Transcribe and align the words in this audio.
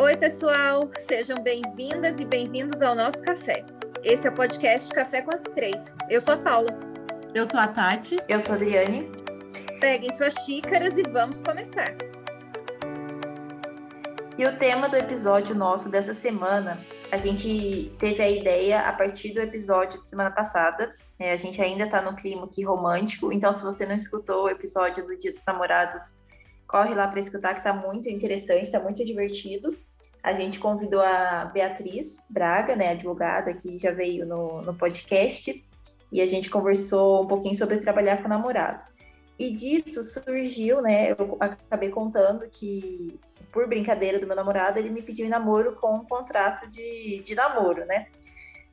Oi, 0.00 0.16
pessoal, 0.16 0.88
sejam 1.00 1.36
bem-vindas 1.42 2.20
e 2.20 2.24
bem-vindos 2.24 2.82
ao 2.82 2.94
nosso 2.94 3.20
café. 3.20 3.64
Esse 4.04 4.28
é 4.28 4.30
o 4.30 4.32
podcast 4.32 4.94
Café 4.94 5.22
com 5.22 5.34
as 5.34 5.42
Três. 5.42 5.96
Eu 6.08 6.20
sou 6.20 6.34
a 6.34 6.36
Paula. 6.36 6.68
Eu 7.34 7.44
sou 7.44 7.58
a 7.58 7.66
Tati. 7.66 8.16
Eu 8.28 8.38
sou 8.38 8.52
a 8.52 8.54
Adriane. 8.54 9.10
Peguem 9.80 10.12
suas 10.12 10.34
xícaras 10.34 10.96
e 10.96 11.02
vamos 11.02 11.42
começar. 11.42 11.96
E 14.38 14.46
o 14.46 14.56
tema 14.56 14.88
do 14.88 14.96
episódio 14.96 15.52
nosso 15.56 15.90
dessa 15.90 16.14
semana, 16.14 16.78
a 17.10 17.16
gente 17.16 17.92
teve 17.98 18.22
a 18.22 18.30
ideia 18.30 18.82
a 18.82 18.92
partir 18.92 19.32
do 19.32 19.40
episódio 19.40 20.00
de 20.00 20.08
semana 20.08 20.30
passada. 20.30 20.94
É, 21.18 21.32
a 21.32 21.36
gente 21.36 21.60
ainda 21.60 21.86
está 21.86 22.00
no 22.00 22.14
clima 22.14 22.44
aqui 22.44 22.62
romântico, 22.62 23.32
então 23.32 23.52
se 23.52 23.64
você 23.64 23.84
não 23.84 23.96
escutou 23.96 24.44
o 24.44 24.48
episódio 24.48 25.04
do 25.04 25.18
Dia 25.18 25.32
dos 25.32 25.44
Namorados, 25.44 26.20
corre 26.68 26.94
lá 26.94 27.08
para 27.08 27.18
escutar, 27.18 27.54
que 27.54 27.60
está 27.60 27.72
muito 27.72 28.08
interessante, 28.08 28.62
está 28.62 28.78
muito 28.78 29.04
divertido. 29.04 29.76
A 30.22 30.32
gente 30.32 30.58
convidou 30.58 31.00
a 31.00 31.44
Beatriz 31.46 32.26
Braga, 32.30 32.74
né, 32.74 32.90
advogada, 32.90 33.54
que 33.54 33.78
já 33.78 33.92
veio 33.92 34.26
no, 34.26 34.62
no 34.62 34.74
podcast, 34.74 35.64
e 36.12 36.20
a 36.20 36.26
gente 36.26 36.50
conversou 36.50 37.22
um 37.22 37.26
pouquinho 37.26 37.54
sobre 37.54 37.78
trabalhar 37.78 38.22
com 38.22 38.28
namorado. 38.28 38.84
E 39.38 39.50
disso 39.50 40.02
surgiu, 40.02 40.82
né, 40.82 41.12
eu 41.12 41.36
acabei 41.38 41.90
contando 41.90 42.48
que, 42.50 43.18
por 43.52 43.68
brincadeira 43.68 44.18
do 44.18 44.26
meu 44.26 44.34
namorado, 44.34 44.78
ele 44.78 44.90
me 44.90 45.02
pediu 45.02 45.24
em 45.24 45.30
namoro 45.30 45.76
com 45.76 45.94
um 45.94 46.04
contrato 46.04 46.68
de, 46.68 47.20
de 47.24 47.34
namoro, 47.34 47.84
né? 47.86 48.08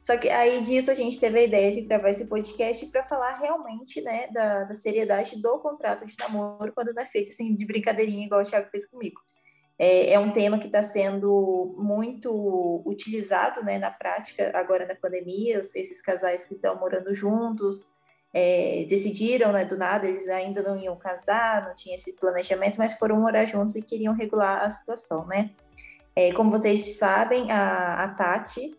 Só 0.01 0.17
que 0.17 0.29
aí 0.29 0.61
disso 0.61 0.91
a 0.91 0.93
gente 0.93 1.19
teve 1.19 1.39
a 1.39 1.43
ideia 1.43 1.71
de 1.71 1.81
gravar 1.81 2.11
esse 2.11 2.25
podcast 2.25 2.85
para 2.87 3.03
falar 3.03 3.39
realmente, 3.39 4.01
né, 4.01 4.27
da, 4.27 4.63
da, 4.63 4.73
seriedade 4.73 5.41
do 5.41 5.57
contrato 5.57 6.05
de 6.05 6.15
namoro 6.19 6.71
quando 6.73 6.93
não 6.93 7.01
é 7.01 7.07
feito 7.07 7.29
assim 7.29 7.55
de 7.55 7.65
brincadeirinha 7.65 8.25
igual 8.25 8.41
o 8.41 8.43
Thiago 8.43 8.69
fez 8.69 8.85
comigo. 8.85 9.19
É, 9.77 10.13
é 10.13 10.19
um 10.19 10.31
tema 10.31 10.57
que 10.57 10.67
está 10.67 10.81
sendo 10.81 11.75
muito 11.77 12.81
utilizado, 12.85 13.63
né, 13.63 13.77
na 13.77 13.91
prática 13.91 14.51
agora 14.53 14.85
na 14.85 14.95
pandemia. 14.95 15.59
Esses 15.59 16.01
casais 16.01 16.45
que 16.45 16.53
estão 16.53 16.79
morando 16.79 17.13
juntos 17.13 17.85
é, 18.33 18.85
decidiram, 18.89 19.51
né, 19.51 19.65
do 19.65 19.77
nada 19.77 20.07
eles 20.07 20.27
ainda 20.27 20.61
não 20.61 20.77
iam 20.77 20.97
casar, 20.97 21.65
não 21.67 21.75
tinha 21.75 21.95
esse 21.95 22.13
planejamento, 22.15 22.77
mas 22.77 22.93
foram 22.93 23.19
morar 23.19 23.45
juntos 23.45 23.75
e 23.75 23.81
queriam 23.81 24.13
regular 24.13 24.63
a 24.63 24.69
situação, 24.69 25.25
né? 25.25 25.51
É, 26.15 26.31
como 26.31 26.49
vocês 26.49 26.97
sabem, 26.97 27.51
a, 27.51 28.03
a 28.03 28.07
Tati 28.09 28.77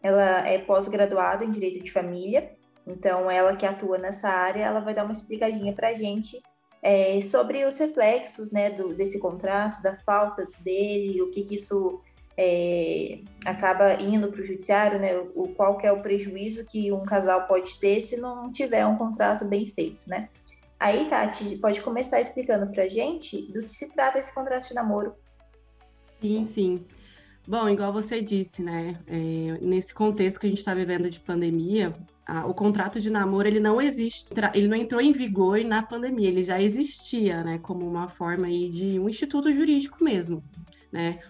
ela 0.00 0.46
é 0.48 0.58
pós-graduada 0.58 1.44
em 1.44 1.50
Direito 1.50 1.82
de 1.82 1.90
Família, 1.90 2.52
então 2.86 3.28
ela 3.30 3.56
que 3.56 3.66
atua 3.66 3.98
nessa 3.98 4.28
área, 4.28 4.64
ela 4.64 4.80
vai 4.80 4.94
dar 4.94 5.04
uma 5.04 5.12
explicadinha 5.12 5.72
para 5.72 5.88
a 5.88 5.94
gente 5.94 6.40
é, 6.82 7.20
sobre 7.20 7.64
os 7.64 7.78
reflexos 7.78 8.50
né, 8.50 8.70
do, 8.70 8.94
desse 8.94 9.18
contrato, 9.18 9.82
da 9.82 9.96
falta 9.96 10.48
dele, 10.60 11.20
o 11.22 11.30
que, 11.30 11.42
que 11.42 11.54
isso 11.54 12.00
é, 12.36 13.20
acaba 13.44 13.94
indo 14.00 14.30
para 14.30 14.40
o 14.40 14.44
judiciário, 14.44 14.98
né, 14.98 15.18
o, 15.34 15.48
qual 15.48 15.76
que 15.76 15.86
é 15.86 15.92
o 15.92 16.00
prejuízo 16.00 16.64
que 16.64 16.92
um 16.92 17.04
casal 17.04 17.46
pode 17.46 17.78
ter 17.80 18.00
se 18.00 18.16
não 18.16 18.50
tiver 18.50 18.86
um 18.86 18.96
contrato 18.96 19.44
bem 19.44 19.66
feito, 19.66 20.08
né? 20.08 20.28
Aí, 20.78 21.08
Tati, 21.08 21.58
pode 21.58 21.80
começar 21.82 22.20
explicando 22.20 22.70
para 22.70 22.84
a 22.84 22.88
gente 22.88 23.42
do 23.52 23.60
que 23.62 23.74
se 23.74 23.88
trata 23.88 24.18
esse 24.18 24.32
contrato 24.32 24.68
de 24.68 24.74
namoro. 24.74 25.12
Sim, 26.20 26.46
sim. 26.46 26.86
Bom, 27.48 27.66
igual 27.66 27.90
você 27.90 28.20
disse, 28.20 28.62
né? 28.62 29.00
É, 29.06 29.58
nesse 29.62 29.94
contexto 29.94 30.38
que 30.38 30.46
a 30.46 30.50
gente 30.50 30.58
está 30.58 30.74
vivendo 30.74 31.08
de 31.08 31.18
pandemia, 31.18 31.94
a, 32.26 32.44
o 32.44 32.52
contrato 32.52 33.00
de 33.00 33.08
namoro 33.08 33.48
ele 33.48 33.58
não 33.58 33.80
existe, 33.80 34.28
ele 34.52 34.68
não 34.68 34.76
entrou 34.76 35.00
em 35.00 35.12
vigor 35.12 35.58
na 35.64 35.82
pandemia, 35.82 36.28
ele 36.28 36.42
já 36.42 36.60
existia, 36.60 37.42
né? 37.42 37.58
Como 37.58 37.88
uma 37.88 38.06
forma 38.06 38.48
aí 38.48 38.68
de 38.68 39.00
um 39.00 39.08
instituto 39.08 39.50
jurídico 39.50 40.04
mesmo, 40.04 40.44
né? 40.92 41.20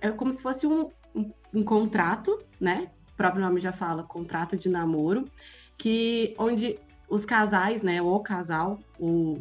É, 0.00 0.06
é 0.06 0.10
como 0.12 0.32
se 0.32 0.40
fosse 0.40 0.68
um, 0.68 0.88
um, 1.12 1.32
um 1.52 1.64
contrato, 1.64 2.40
né? 2.60 2.88
O 3.12 3.16
próprio 3.16 3.42
nome 3.42 3.58
já 3.58 3.72
fala, 3.72 4.04
contrato 4.04 4.56
de 4.56 4.68
namoro, 4.68 5.24
que 5.76 6.32
onde 6.38 6.78
os 7.08 7.24
casais, 7.24 7.82
né? 7.82 8.00
O 8.00 8.20
casal, 8.20 8.78
o, 9.00 9.40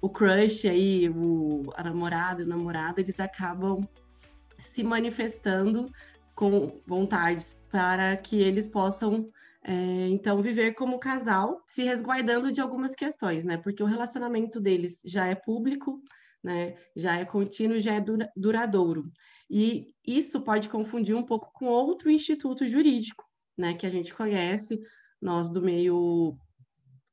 o 0.00 0.08
crush 0.08 0.66
aí, 0.66 1.10
o 1.10 1.70
a 1.76 1.84
namorado, 1.84 2.42
o 2.42 2.46
namorado, 2.46 3.02
eles 3.02 3.20
acabam 3.20 3.86
se 4.58 4.82
manifestando 4.82 5.90
com 6.34 6.80
vontades 6.86 7.56
para 7.70 8.16
que 8.16 8.36
eles 8.36 8.68
possam 8.68 9.30
é, 9.64 10.08
então 10.08 10.40
viver 10.40 10.74
como 10.74 10.98
casal, 10.98 11.60
se 11.66 11.82
resguardando 11.82 12.52
de 12.52 12.60
algumas 12.60 12.94
questões, 12.94 13.44
né? 13.44 13.56
Porque 13.56 13.82
o 13.82 13.86
relacionamento 13.86 14.60
deles 14.60 15.00
já 15.04 15.26
é 15.26 15.34
público, 15.34 16.00
né? 16.42 16.76
Já 16.94 17.18
é 17.18 17.24
contínuo, 17.24 17.78
já 17.78 17.94
é 17.94 18.00
dura 18.00 18.30
duradouro. 18.36 19.10
E 19.50 19.92
isso 20.06 20.40
pode 20.42 20.68
confundir 20.68 21.16
um 21.16 21.22
pouco 21.24 21.50
com 21.52 21.66
outro 21.66 22.10
instituto 22.10 22.68
jurídico, 22.68 23.24
né? 23.58 23.74
Que 23.74 23.86
a 23.86 23.90
gente 23.90 24.14
conhece, 24.14 24.78
nós 25.20 25.50
do 25.50 25.60
meio 25.60 26.38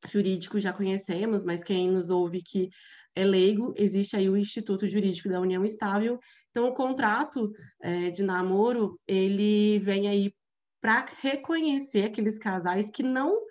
jurídico 0.05 0.59
já 0.59 0.71
conhecemos, 0.71 1.43
mas 1.43 1.63
quem 1.63 1.89
nos 1.89 2.09
ouve 2.11 2.43
que 2.43 2.69
é 3.15 3.23
leigo, 3.23 3.73
existe 3.77 4.15
aí 4.15 4.29
o 4.29 4.37
Instituto 4.37 4.87
Jurídico 4.87 5.29
da 5.29 5.39
União 5.39 5.63
Estável, 5.63 6.19
então, 6.53 6.67
o 6.67 6.73
contrato 6.75 7.51
é, 7.81 8.11
de 8.11 8.21
namoro, 8.21 8.99
ele 9.07 9.79
vem 9.79 10.07
aí 10.07 10.35
para 10.79 11.03
reconhecer 11.19 12.03
aqueles 12.03 12.37
casais 12.37 12.91
que 12.91 13.01
não 13.01 13.41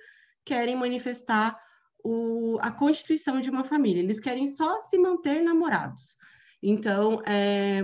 querem 0.44 0.76
manifestar 0.76 1.60
o, 2.04 2.58
a 2.60 2.70
constituição 2.70 3.40
de 3.40 3.50
uma 3.50 3.64
família, 3.64 4.00
eles 4.00 4.20
querem 4.20 4.46
só 4.46 4.78
se 4.78 4.96
manter 4.98 5.42
namorados. 5.42 6.16
Então, 6.62 7.20
é, 7.26 7.82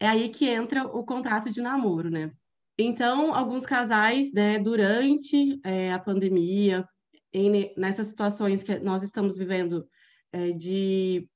é 0.00 0.08
aí 0.08 0.30
que 0.30 0.48
entra 0.48 0.84
o 0.84 1.04
contrato 1.04 1.50
de 1.50 1.60
namoro, 1.60 2.08
né? 2.08 2.32
Então, 2.78 3.34
alguns 3.34 3.66
casais, 3.66 4.32
né, 4.32 4.58
durante 4.58 5.60
é, 5.64 5.92
a 5.92 5.98
pandemia, 5.98 6.88
em, 7.30 7.74
nessas 7.76 8.06
situações 8.06 8.62
que 8.62 8.78
nós 8.78 9.02
estamos 9.02 9.36
vivendo 9.36 9.86
é, 10.32 10.52
de 10.52 11.28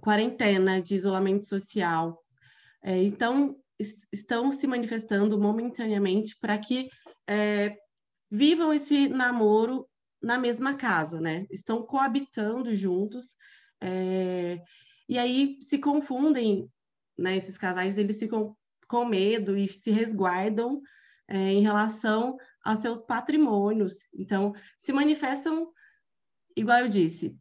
quarentena, 0.00 0.80
de 0.80 0.94
isolamento 0.94 1.44
social, 1.44 2.22
é, 2.82 3.02
então, 3.02 3.56
estão 4.12 4.50
se 4.52 4.66
manifestando 4.66 5.38
momentaneamente 5.40 6.36
para 6.40 6.58
que 6.58 6.88
é, 7.26 7.76
vivam 8.30 8.72
esse 8.72 9.08
namoro 9.08 9.88
na 10.20 10.36
mesma 10.38 10.74
casa, 10.74 11.20
né? 11.20 11.46
Estão 11.50 11.82
coabitando 11.82 12.74
juntos, 12.74 13.36
é, 13.80 14.60
e 15.08 15.16
aí 15.16 15.58
se 15.60 15.78
confundem, 15.78 16.68
né? 17.16 17.36
Esses 17.36 17.56
casais, 17.56 17.98
eles 17.98 18.18
ficam 18.18 18.56
com 18.88 19.04
medo 19.04 19.56
e 19.56 19.68
se 19.68 19.90
resguardam 19.90 20.80
é, 21.28 21.52
em 21.52 21.60
relação 21.60 22.36
a 22.64 22.74
seus 22.74 23.02
patrimônios. 23.02 24.06
Então, 24.12 24.54
se 24.78 24.92
manifestam, 24.92 25.70
igual 26.56 26.80
eu 26.80 26.88
disse, 26.88 27.36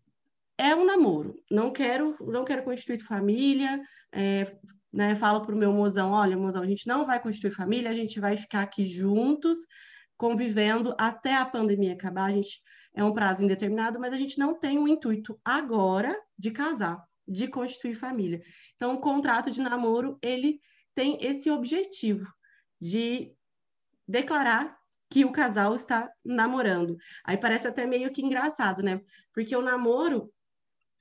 é 0.58 0.76
um 0.76 0.86
namoro. 0.86 1.42
Não 1.50 1.72
quero, 1.72 2.16
não 2.22 2.44
quero 2.44 2.64
constituir 2.64 3.00
família, 3.00 3.82
é, 4.12 4.46
né, 4.92 5.16
falo 5.16 5.42
para 5.42 5.54
o 5.54 5.58
meu 5.58 5.74
mozão, 5.74 6.12
olha, 6.12 6.38
mozão, 6.38 6.62
a 6.62 6.66
gente 6.66 6.88
não 6.88 7.06
vai 7.06 7.22
constituir 7.22 7.52
família, 7.52 7.90
a 7.90 7.94
gente 7.94 8.20
vai 8.20 8.38
ficar 8.38 8.62
aqui 8.62 8.86
juntos, 8.86 9.58
convivendo 10.16 10.96
até 10.98 11.36
a 11.36 11.46
pandemia 11.46 11.94
acabar, 11.94 12.26
a 12.26 12.32
gente 12.32 12.62
é 12.94 13.04
um 13.04 13.14
prazo 13.14 13.44
indeterminado, 13.44 14.00
mas 14.00 14.12
a 14.12 14.18
gente 14.18 14.40
não 14.40 14.60
tem 14.60 14.80
o 14.80 14.88
intuito 14.88 15.40
agora 15.46 16.20
de 16.38 16.50
casar, 16.50 17.04
de 17.28 17.48
constituir 17.48 17.94
família. 17.94 18.42
Então, 18.76 18.96
o 18.96 19.00
contrato 19.00 19.52
de 19.52 19.62
namoro, 19.62 20.18
ele 20.22 20.60
tem 20.96 21.18
esse 21.22 21.48
objetivo 21.52 22.28
de 22.82 23.32
declarar 24.08 24.76
que 25.10 25.24
o 25.24 25.32
casal 25.32 25.76
está 25.76 26.12
namorando. 26.26 26.98
Aí 27.24 27.38
parece 27.38 27.68
até 27.68 27.86
meio 27.86 28.12
que 28.12 28.26
engraçado, 28.26 28.82
né? 28.82 29.00
Porque 29.32 29.56
o 29.56 29.62
namoro, 29.62 30.34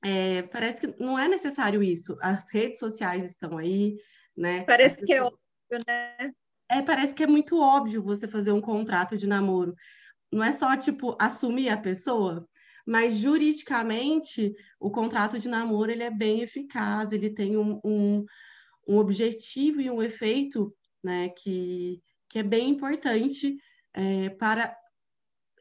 é, 0.08 0.42
parece 0.42 0.80
que 0.80 1.02
não 1.02 1.18
é 1.18 1.26
necessário 1.26 1.82
isso. 1.82 2.16
As 2.22 2.48
redes 2.48 2.78
sociais 2.78 3.24
estão 3.24 3.58
aí, 3.58 3.96
né? 4.36 4.62
Parece 4.62 4.94
pessoas... 4.94 5.06
que 5.06 5.12
é 5.12 5.22
óbvio, 5.22 5.84
né? 5.84 6.32
É, 6.70 6.82
parece 6.82 7.12
que 7.12 7.24
é 7.24 7.26
muito 7.26 7.60
óbvio 7.60 8.04
você 8.04 8.28
fazer 8.28 8.52
um 8.52 8.60
contrato 8.60 9.16
de 9.16 9.26
namoro. 9.26 9.74
Não 10.32 10.44
é 10.44 10.52
só, 10.52 10.76
tipo, 10.76 11.16
assumir 11.20 11.70
a 11.70 11.76
pessoa, 11.76 12.48
mas 12.86 13.16
juridicamente 13.16 14.54
o 14.78 14.92
contrato 14.92 15.40
de 15.40 15.48
namoro 15.48 15.90
ele 15.90 16.04
é 16.04 16.10
bem 16.10 16.40
eficaz, 16.40 17.10
ele 17.10 17.30
tem 17.30 17.56
um, 17.56 17.80
um, 17.84 18.24
um 18.86 18.98
objetivo 18.98 19.80
e 19.80 19.90
um 19.90 20.00
efeito 20.00 20.72
né, 21.02 21.30
que, 21.30 22.00
que 22.28 22.38
é 22.38 22.44
bem 22.44 22.70
importante 22.70 23.56
é, 23.92 24.28
para 24.30 24.76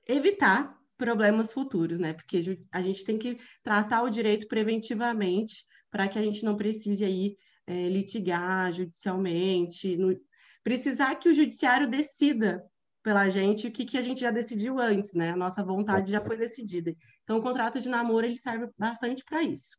evitar 0.07 0.77
problemas 0.97 1.51
futuros, 1.51 1.99
né? 1.99 2.13
Porque 2.13 2.59
a 2.71 2.81
gente 2.81 3.03
tem 3.03 3.17
que 3.17 3.37
tratar 3.63 4.03
o 4.03 4.09
direito 4.09 4.47
preventivamente 4.47 5.65
para 5.89 6.07
que 6.07 6.17
a 6.17 6.21
gente 6.21 6.43
não 6.43 6.55
precise 6.55 7.03
aí 7.03 7.37
é, 7.67 7.89
litigar 7.89 8.71
judicialmente, 8.71 9.97
no... 9.97 10.15
precisar 10.63 11.15
que 11.15 11.29
o 11.29 11.33
judiciário 11.33 11.89
decida 11.89 12.63
pela 13.01 13.29
gente 13.29 13.67
o 13.67 13.71
que, 13.71 13.85
que 13.85 13.97
a 13.97 14.01
gente 14.01 14.21
já 14.21 14.31
decidiu 14.31 14.79
antes, 14.79 15.13
né? 15.13 15.29
A 15.29 15.37
nossa 15.37 15.63
vontade 15.63 16.11
já 16.11 16.19
foi 16.19 16.37
decidida. 16.37 16.95
Então, 17.23 17.37
o 17.37 17.41
contrato 17.41 17.79
de 17.79 17.87
namoro 17.87 18.25
ele 18.25 18.37
serve 18.37 18.67
bastante 18.77 19.23
para 19.23 19.43
isso. 19.43 19.77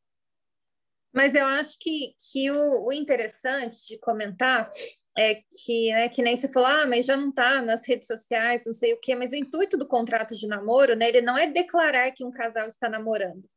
Mas 1.12 1.34
eu 1.34 1.46
acho 1.46 1.76
que, 1.80 2.14
que 2.30 2.50
o, 2.50 2.86
o 2.86 2.92
interessante 2.92 3.86
de 3.88 3.98
comentar 3.98 4.70
é 5.18 5.36
que, 5.64 5.92
né, 5.92 6.08
que 6.08 6.22
nem 6.22 6.36
você 6.36 6.48
falou, 6.48 6.68
ah, 6.68 6.86
mas 6.86 7.06
já 7.06 7.16
não 7.16 7.30
está 7.30 7.62
nas 7.62 7.86
redes 7.86 8.06
sociais, 8.06 8.66
não 8.66 8.74
sei 8.74 8.92
o 8.92 9.00
quê, 9.00 9.14
mas 9.14 9.32
o 9.32 9.36
intuito 9.36 9.76
do 9.78 9.88
contrato 9.88 10.34
de 10.34 10.46
namoro, 10.46 10.94
né, 10.94 11.08
ele 11.08 11.22
não 11.22 11.36
é 11.38 11.46
declarar 11.46 12.10
que 12.12 12.24
um 12.24 12.30
casal 12.30 12.66
está 12.66 12.88
namorando. 12.88 13.48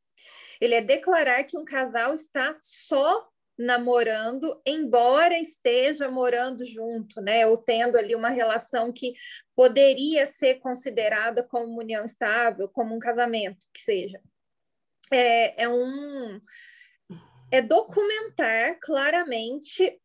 Ele 0.61 0.75
é 0.75 0.81
declarar 0.81 1.43
que 1.43 1.57
um 1.57 1.65
casal 1.65 2.13
está 2.13 2.57
só 2.61 3.27
namorando, 3.57 4.61
embora 4.65 5.37
esteja 5.37 6.09
morando 6.09 6.63
junto, 6.63 7.19
né? 7.19 7.45
Ou 7.45 7.57
tendo 7.57 7.97
ali 7.97 8.15
uma 8.15 8.29
relação 8.29 8.91
que 8.91 9.13
poderia 9.53 10.25
ser 10.25 10.55
considerada 10.59 11.43
como 11.43 11.77
união 11.77 12.05
estável, 12.05 12.69
como 12.69 12.95
um 12.95 12.99
casamento, 12.99 13.65
que 13.73 13.81
seja. 13.81 14.21
É, 15.11 15.63
é 15.63 15.69
um 15.69 16.39
é 17.51 17.61
documentar 17.61 18.77
claramente 18.79 19.99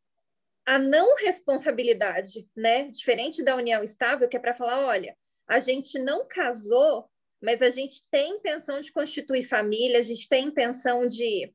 a 0.66 0.78
não 0.78 1.16
responsabilidade, 1.16 2.46
né? 2.56 2.88
Diferente 2.88 3.42
da 3.42 3.56
união 3.56 3.82
estável, 3.82 4.28
que 4.28 4.36
é 4.36 4.40
para 4.40 4.54
falar, 4.54 4.86
olha, 4.86 5.16
a 5.46 5.60
gente 5.60 5.98
não 5.98 6.26
casou, 6.26 7.08
mas 7.42 7.60
a 7.60 7.70
gente 7.70 8.02
tem 8.10 8.36
intenção 8.36 8.80
de 8.80 8.90
constituir 8.90 9.42
família, 9.42 9.98
a 9.98 10.02
gente 10.02 10.28
tem 10.28 10.46
intenção 10.46 11.06
de 11.06 11.52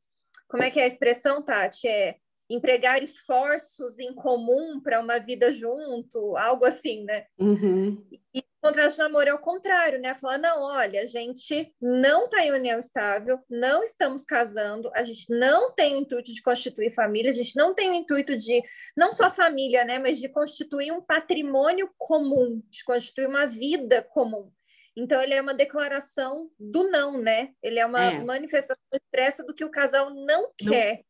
como 0.48 0.64
é 0.64 0.72
que 0.72 0.80
é 0.80 0.84
a 0.84 0.88
expressão, 0.88 1.44
Tati? 1.44 1.88
É 1.88 2.16
empregar 2.50 3.04
esforços 3.04 4.00
em 4.00 4.14
comum 4.14 4.82
para 4.82 5.00
uma 5.00 5.20
vida 5.20 5.54
junto, 5.54 6.36
algo 6.36 6.66
assim, 6.66 7.04
né? 7.04 7.26
Uhum. 7.38 8.04
E 8.34 8.44
contrato 8.62 8.92
de 8.92 8.98
namoro 8.98 9.30
é 9.30 9.34
o 9.34 9.40
contrário, 9.40 10.00
né? 10.00 10.14
Falar, 10.16 10.38
não, 10.38 10.62
olha, 10.62 11.02
a 11.02 11.06
gente 11.06 11.74
não 11.82 12.26
está 12.26 12.46
em 12.46 12.52
união 12.52 12.80
estável, 12.80 13.40
não 13.50 13.84
estamos 13.84 14.26
casando, 14.26 14.92
a 14.94 15.04
gente 15.04 15.30
não 15.30 15.72
tem 15.72 15.96
o 15.96 16.00
intuito 16.00 16.34
de 16.34 16.42
constituir 16.42 16.92
família, 16.92 17.32
a 17.32 17.34
gente 17.34 17.56
não 17.56 17.74
tem 17.74 17.90
o 17.90 17.94
intuito 17.94 18.36
de, 18.36 18.62
não 18.96 19.12
só 19.12 19.32
família, 19.32 19.86
né? 19.86 20.00
Mas 20.00 20.20
de 20.20 20.28
constituir 20.28 20.92
um 20.92 21.02
patrimônio 21.02 21.90
comum, 21.98 22.62
de 22.70 22.84
constituir 22.84 23.28
uma 23.28 23.46
vida 23.46 24.02
comum. 24.02 24.52
Então, 24.96 25.22
ele 25.22 25.34
é 25.34 25.42
uma 25.42 25.54
declaração 25.54 26.50
do 26.60 26.90
não, 26.90 27.22
né? 27.22 27.54
Ele 27.64 27.80
é 27.80 27.86
uma 27.86 28.04
é. 28.04 28.20
manifestação 28.20 28.78
expressa 28.92 29.46
do 29.46 29.54
que 29.54 29.64
o 29.64 29.72
casal 29.72 30.10
não 30.10 30.52
quer. 30.58 30.96
Não. 30.96 31.04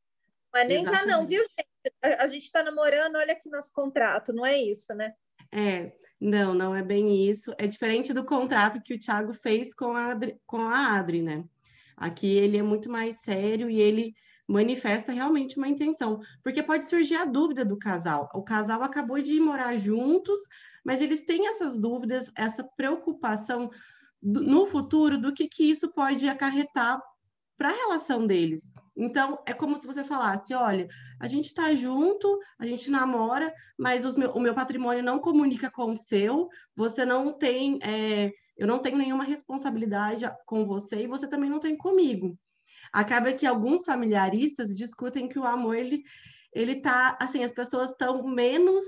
Mas 0.53 0.67
nem 0.67 0.83
Exatamente. 0.83 1.09
já 1.09 1.17
não, 1.17 1.25
viu, 1.25 1.43
gente? 1.43 1.69
A, 2.01 2.23
a 2.23 2.27
gente 2.27 2.43
está 2.43 2.61
namorando, 2.61 3.15
olha 3.15 3.33
aqui 3.33 3.49
nosso 3.49 3.71
contrato, 3.73 4.33
não 4.33 4.45
é 4.45 4.57
isso, 4.57 4.93
né? 4.93 5.13
É, 5.51 5.91
não, 6.19 6.53
não 6.53 6.75
é 6.75 6.83
bem 6.83 7.29
isso. 7.29 7.53
É 7.57 7.65
diferente 7.65 8.13
do 8.13 8.25
contrato 8.25 8.81
que 8.81 8.93
o 8.93 8.99
Thiago 8.99 9.33
fez 9.33 9.73
com 9.73 9.95
a 9.95 10.11
Adri, 10.11 10.35
com 10.45 10.61
a 10.61 10.97
Adri 10.97 11.21
né? 11.21 11.45
Aqui 11.95 12.27
ele 12.27 12.57
é 12.57 12.63
muito 12.63 12.89
mais 12.89 13.21
sério 13.21 13.69
e 13.69 13.79
ele 13.79 14.13
manifesta 14.47 15.11
realmente 15.11 15.57
uma 15.57 15.67
intenção, 15.67 16.19
porque 16.43 16.63
pode 16.63 16.87
surgir 16.87 17.15
a 17.15 17.25
dúvida 17.25 17.63
do 17.63 17.77
casal. 17.77 18.29
O 18.33 18.41
casal 18.41 18.81
acabou 18.81 19.21
de 19.21 19.39
morar 19.39 19.77
juntos, 19.77 20.39
mas 20.83 21.01
eles 21.01 21.23
têm 21.23 21.47
essas 21.47 21.77
dúvidas, 21.77 22.31
essa 22.35 22.63
preocupação 22.75 23.69
do, 24.21 24.41
no 24.41 24.65
futuro 24.65 25.19
do 25.19 25.33
que, 25.33 25.47
que 25.47 25.69
isso 25.69 25.93
pode 25.93 26.27
acarretar 26.27 26.99
para 27.57 27.69
a 27.69 27.75
relação 27.75 28.25
deles. 28.25 28.63
Então, 28.95 29.39
é 29.45 29.53
como 29.53 29.77
se 29.77 29.87
você 29.87 30.03
falasse: 30.03 30.53
olha, 30.53 30.87
a 31.19 31.27
gente 31.27 31.45
está 31.45 31.73
junto, 31.73 32.39
a 32.57 32.65
gente 32.65 32.89
namora, 32.89 33.53
mas 33.77 34.15
meu, 34.15 34.31
o 34.31 34.39
meu 34.39 34.53
patrimônio 34.53 35.03
não 35.03 35.19
comunica 35.19 35.71
com 35.71 35.91
o 35.91 35.95
seu, 35.95 36.49
você 36.75 37.05
não 37.05 37.33
tem, 37.33 37.79
é, 37.81 38.31
eu 38.57 38.67
não 38.67 38.79
tenho 38.79 38.97
nenhuma 38.97 39.23
responsabilidade 39.23 40.29
com 40.45 40.65
você 40.65 41.03
e 41.03 41.07
você 41.07 41.27
também 41.27 41.49
não 41.49 41.59
tem 41.59 41.77
comigo. 41.77 42.37
Acaba 42.91 43.33
que 43.33 43.45
alguns 43.45 43.85
familiaristas 43.85 44.73
discutem 44.73 45.27
que 45.27 45.39
o 45.39 45.45
amor, 45.45 45.75
ele, 45.75 46.03
ele 46.53 46.75
tá, 46.81 47.17
assim, 47.21 47.43
as 47.43 47.53
pessoas 47.53 47.91
estão 47.91 48.23
menos 48.23 48.83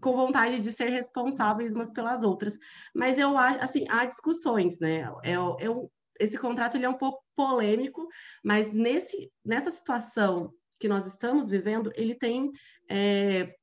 com 0.00 0.14
vontade 0.14 0.60
de 0.60 0.72
ser 0.72 0.88
responsáveis 0.88 1.74
umas 1.74 1.90
pelas 1.90 2.22
outras. 2.22 2.58
Mas 2.94 3.18
eu 3.18 3.36
acho, 3.36 3.64
assim, 3.64 3.84
há 3.88 4.04
discussões, 4.04 4.78
né? 4.78 5.10
É, 5.22 5.32
é, 5.32 5.88
esse 6.20 6.38
contrato 6.38 6.76
ele 6.76 6.86
é 6.86 6.88
um 6.88 6.98
pouco 6.98 7.24
polêmico, 7.34 8.08
mas 8.42 8.72
nesse, 8.72 9.30
nessa 9.44 9.70
situação 9.70 10.52
que 10.78 10.88
nós 10.88 11.06
estamos 11.06 11.48
vivendo, 11.48 11.92
ele 11.94 12.14
tem 12.14 12.50
é, 12.88 13.54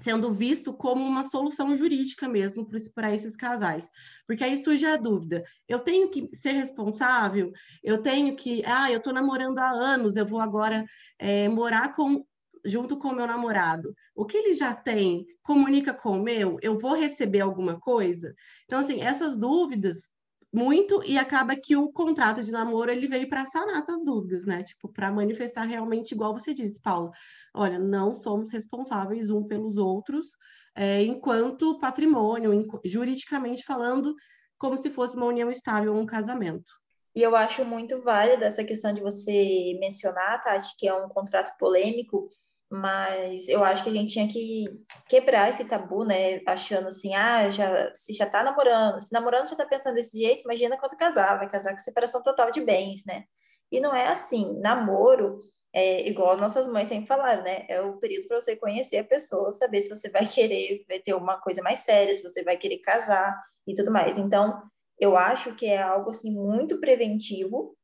sendo 0.00 0.32
visto 0.32 0.72
como 0.74 1.04
uma 1.04 1.24
solução 1.24 1.74
jurídica 1.76 2.28
mesmo 2.28 2.68
para 2.94 3.14
esses 3.14 3.36
casais. 3.36 3.88
Porque 4.26 4.44
aí 4.44 4.58
surge 4.58 4.84
a 4.84 4.96
dúvida: 4.96 5.44
eu 5.68 5.78
tenho 5.78 6.10
que 6.10 6.28
ser 6.34 6.52
responsável? 6.52 7.52
Eu 7.82 8.02
tenho 8.02 8.36
que, 8.36 8.62
ah, 8.64 8.90
eu 8.90 8.98
estou 8.98 9.12
namorando 9.12 9.58
há 9.58 9.70
anos, 9.70 10.16
eu 10.16 10.26
vou 10.26 10.40
agora 10.40 10.84
é, 11.18 11.48
morar 11.48 11.94
com 11.94 12.24
junto 12.64 12.98
com 12.98 13.08
o 13.08 13.14
meu 13.14 13.28
namorado, 13.28 13.94
o 14.12 14.24
que 14.24 14.36
ele 14.36 14.52
já 14.52 14.74
tem 14.74 15.24
comunica 15.40 15.94
com 15.94 16.18
o 16.18 16.22
meu, 16.22 16.56
eu 16.60 16.76
vou 16.76 16.94
receber 16.94 17.40
alguma 17.40 17.78
coisa? 17.78 18.34
Então, 18.64 18.80
assim, 18.80 19.00
essas 19.00 19.36
dúvidas 19.36 20.08
muito 20.52 21.02
e 21.04 21.18
acaba 21.18 21.56
que 21.56 21.76
o 21.76 21.90
contrato 21.92 22.42
de 22.42 22.50
namoro 22.50 22.90
ele 22.90 23.08
veio 23.08 23.28
para 23.28 23.44
sanar 23.46 23.78
essas 23.78 24.04
dúvidas, 24.04 24.46
né? 24.46 24.62
Tipo, 24.62 24.88
para 24.88 25.10
manifestar 25.12 25.64
realmente 25.64 26.12
igual 26.12 26.32
você 26.32 26.54
disse, 26.54 26.80
Paulo. 26.80 27.10
Olha, 27.54 27.78
não 27.78 28.14
somos 28.14 28.50
responsáveis 28.50 29.30
um 29.30 29.44
pelos 29.44 29.76
outros, 29.76 30.26
é, 30.74 31.02
enquanto 31.02 31.78
patrimônio, 31.78 32.64
juridicamente 32.84 33.64
falando, 33.64 34.14
como 34.58 34.76
se 34.76 34.90
fosse 34.90 35.16
uma 35.16 35.26
união 35.26 35.50
estável 35.50 35.94
ou 35.94 36.00
um 36.00 36.06
casamento. 36.06 36.72
E 37.14 37.22
eu 37.22 37.34
acho 37.34 37.64
muito 37.64 38.02
válida 38.02 38.44
essa 38.44 38.62
questão 38.62 38.92
de 38.92 39.00
você 39.00 39.76
mencionar, 39.80 40.42
Tati, 40.42 40.74
que 40.78 40.86
é 40.86 40.94
um 40.94 41.08
contrato 41.08 41.56
polêmico, 41.58 42.28
mas 42.76 43.48
eu 43.48 43.64
acho 43.64 43.82
que 43.82 43.90
a 43.90 43.92
gente 43.92 44.12
tinha 44.12 44.28
que 44.28 44.64
quebrar 45.08 45.48
esse 45.48 45.64
tabu, 45.64 46.04
né? 46.04 46.40
Achando 46.46 46.88
assim, 46.88 47.14
ah, 47.14 47.50
já, 47.50 47.92
se 47.94 48.12
já 48.12 48.26
tá 48.26 48.42
namorando, 48.42 49.00
se 49.00 49.12
namorando 49.12 49.48
já 49.48 49.56
tá 49.56 49.64
pensando 49.66 49.94
desse 49.94 50.18
jeito, 50.18 50.42
imagina 50.44 50.76
quando 50.76 50.96
casar, 50.96 51.38
vai 51.38 51.48
casar 51.48 51.72
com 51.72 51.78
separação 51.80 52.22
total 52.22 52.50
de 52.50 52.60
bens, 52.60 53.04
né? 53.06 53.24
E 53.72 53.80
não 53.80 53.94
é 53.94 54.08
assim, 54.08 54.60
namoro 54.60 55.38
é 55.72 56.08
igual 56.08 56.36
nossas 56.36 56.68
mães 56.68 56.88
sempre 56.88 57.06
falaram, 57.06 57.42
né? 57.42 57.66
É 57.68 57.80
o 57.82 57.98
período 57.98 58.28
para 58.28 58.40
você 58.40 58.56
conhecer 58.56 58.98
a 58.98 59.04
pessoa, 59.04 59.52
saber 59.52 59.80
se 59.80 59.90
você 59.90 60.08
vai 60.08 60.26
querer 60.26 60.84
vai 60.88 60.98
ter 60.98 61.14
uma 61.14 61.40
coisa 61.40 61.62
mais 61.62 61.78
séria, 61.80 62.14
se 62.14 62.22
você 62.22 62.42
vai 62.42 62.56
querer 62.56 62.78
casar 62.78 63.34
e 63.66 63.74
tudo 63.74 63.90
mais. 63.90 64.18
Então, 64.18 64.62
eu 64.98 65.16
acho 65.16 65.54
que 65.54 65.66
é 65.66 65.80
algo 65.82 66.10
assim 66.10 66.30
muito 66.32 66.80
preventivo 66.80 67.76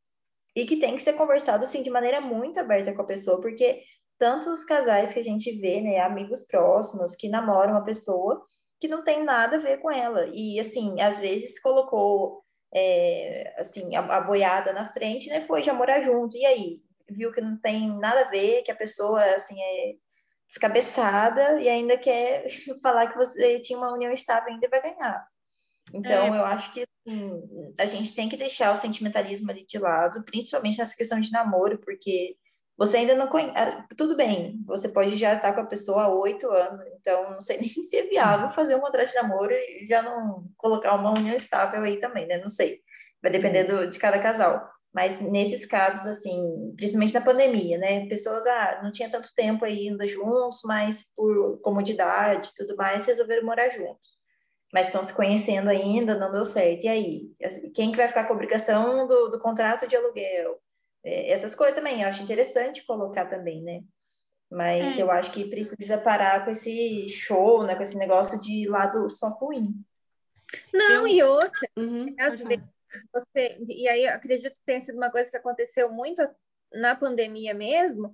e 0.57 0.65
que 0.65 0.77
tem 0.77 0.97
que 0.97 1.03
ser 1.03 1.15
conversado 1.15 1.65
assim 1.65 1.83
de 1.83 1.91
maneira 1.91 2.21
muito 2.21 2.59
aberta 2.59 2.95
com 2.95 3.03
a 3.03 3.07
pessoa, 3.07 3.41
porque 3.41 3.83
tantos 4.23 4.63
casais 4.63 5.13
que 5.13 5.19
a 5.19 5.25
gente 5.25 5.51
vê, 5.59 5.81
né, 5.81 5.99
amigos 5.99 6.45
próximos 6.45 7.17
que 7.17 7.29
namoram 7.29 7.73
uma 7.73 7.85
pessoa 7.85 8.47
que 8.79 8.87
não 8.87 9.03
tem 9.03 9.25
nada 9.25 9.57
a 9.57 9.59
ver 9.59 9.79
com 9.79 9.91
ela 9.91 10.29
e 10.33 10.61
assim, 10.61 11.01
às 11.01 11.19
vezes 11.19 11.61
colocou 11.61 12.41
é, 12.73 13.53
assim 13.59 13.97
a, 13.97 14.19
a, 14.19 14.21
boiada 14.21 14.73
na 14.73 14.87
frente, 14.87 15.29
né, 15.29 15.41
foi 15.41 15.65
já 15.65 15.75
morar 15.75 16.03
junto 16.03 16.37
e 16.37 16.47
aí 16.47 16.81
viu 17.11 17.33
que 17.33 17.41
não 17.41 17.61
tem 17.61 17.89
nada 17.99 18.21
a 18.21 18.31
ver, 18.31 18.63
que 18.63 18.71
a 18.71 18.77
pessoa 18.77 19.21
assim 19.35 19.61
é 19.61 19.95
descabeçada 20.47 21.61
e 21.61 21.69
ainda 21.69 21.99
quer 21.99 22.47
falar 22.81 23.09
que 23.09 23.19
você 23.19 23.59
tinha 23.59 23.77
uma 23.77 23.93
união 23.93 24.13
estável 24.13 24.53
ainda 24.53 24.69
vai 24.69 24.81
ganhar. 24.81 25.27
Então, 25.93 26.33
é. 26.33 26.39
eu 26.39 26.45
acho 26.45 26.73
que 26.73 26.85
assim, 27.05 27.75
a 27.77 27.87
gente 27.87 28.15
tem 28.15 28.29
que 28.29 28.37
deixar 28.37 28.71
o 28.71 28.77
sentimentalismo 28.77 29.51
ali 29.51 29.67
de 29.67 29.81
lado, 29.81 30.25
principalmente 30.25 30.79
nessa 30.79 30.95
questão 30.95 31.21
de 31.21 31.33
namoro, 31.33 31.81
porque 31.81 32.37
você 32.77 32.99
ainda 32.99 33.15
não 33.15 33.29
conhece. 33.29 33.55
Ah, 33.55 33.87
tudo 33.97 34.17
bem, 34.17 34.61
você 34.65 34.89
pode 34.89 35.17
já 35.17 35.35
estar 35.35 35.53
com 35.53 35.61
a 35.61 35.67
pessoa 35.67 36.05
há 36.05 36.09
oito 36.09 36.51
anos, 36.51 36.81
então 37.01 37.31
não 37.31 37.41
sei 37.41 37.59
nem 37.61 37.69
se 37.69 37.97
é 37.97 38.03
viável 38.05 38.51
fazer 38.51 38.75
um 38.75 38.81
contrato 38.81 39.09
de 39.09 39.15
namoro 39.15 39.53
e 39.53 39.87
já 39.89 40.03
não 40.03 40.47
colocar 40.57 40.95
uma 40.95 41.11
união 41.11 41.37
estável 41.37 41.83
aí 41.83 41.99
também, 42.01 42.27
né? 42.27 42.39
Não 42.39 42.49
sei. 42.49 42.81
Vai 43.23 43.31
depender 43.31 43.65
do, 43.65 43.89
de 43.91 43.99
cada 43.99 44.19
casal. 44.19 44.69
Mas 44.93 45.21
nesses 45.21 45.65
casos, 45.65 46.07
assim, 46.07 46.75
principalmente 46.77 47.15
na 47.15 47.21
pandemia, 47.23 47.79
né? 47.79 48.07
Pessoas, 48.09 48.47
ah, 48.47 48.81
não 48.83 48.93
tinha 48.93 49.11
tanto 49.11 49.35
tempo 49.35 49.65
ainda 49.65 50.07
juntos, 50.07 50.61
mas 50.65 51.05
por 51.17 51.59
comodidade 51.63 52.51
e 52.51 52.55
tudo 52.55 52.77
mais, 52.77 53.07
resolveram 53.07 53.47
morar 53.47 53.71
juntos. 53.71 54.11
Mas 54.73 54.89
estão 54.89 55.03
se 55.03 55.15
conhecendo 55.15 55.71
ainda, 55.71 56.15
não 56.15 56.31
deu 56.31 56.45
certo. 56.45 56.85
E 56.85 56.89
aí? 56.89 57.31
Quem 57.75 57.91
que 57.91 57.97
vai 57.97 58.09
ficar 58.09 58.25
com 58.25 58.33
a 58.33 58.37
obrigação 58.37 59.07
do, 59.07 59.29
do 59.29 59.41
contrato 59.41 59.87
de 59.87 59.97
aluguel? 59.97 60.59
É, 61.05 61.31
essas 61.33 61.55
coisas 61.55 61.75
também, 61.75 62.03
eu 62.03 62.09
acho 62.09 62.23
interessante 62.23 62.85
colocar 62.85 63.27
também, 63.27 63.63
né? 63.63 63.83
Mas 64.51 64.99
é. 64.99 65.03
eu 65.03 65.11
acho 65.11 65.33
que 65.33 65.49
precisa 65.49 65.99
parar 65.99 66.45
com 66.45 66.51
esse 66.51 67.09
show, 67.09 67.65
né? 67.65 67.75
Com 67.75 67.83
esse 67.83 67.97
negócio 67.97 68.41
de 68.41 68.69
lado 68.69 69.09
só 69.11 69.29
ruim. 69.29 69.75
Não, 70.73 71.07
eu... 71.07 71.09
e 71.09 71.23
outra, 71.23 71.69
uhum, 71.77 72.15
às 72.19 72.41
vezes 72.41 72.65
você. 73.13 73.59
E 73.67 73.89
aí 73.89 74.05
eu 74.05 74.13
acredito 74.13 74.55
que 74.55 74.65
tenha 74.67 74.81
sido 74.81 74.97
uma 74.97 75.11
coisa 75.11 75.31
que 75.31 75.37
aconteceu 75.37 75.91
muito 75.91 76.23
na 76.73 76.95
pandemia 76.95 77.55
mesmo. 77.55 78.13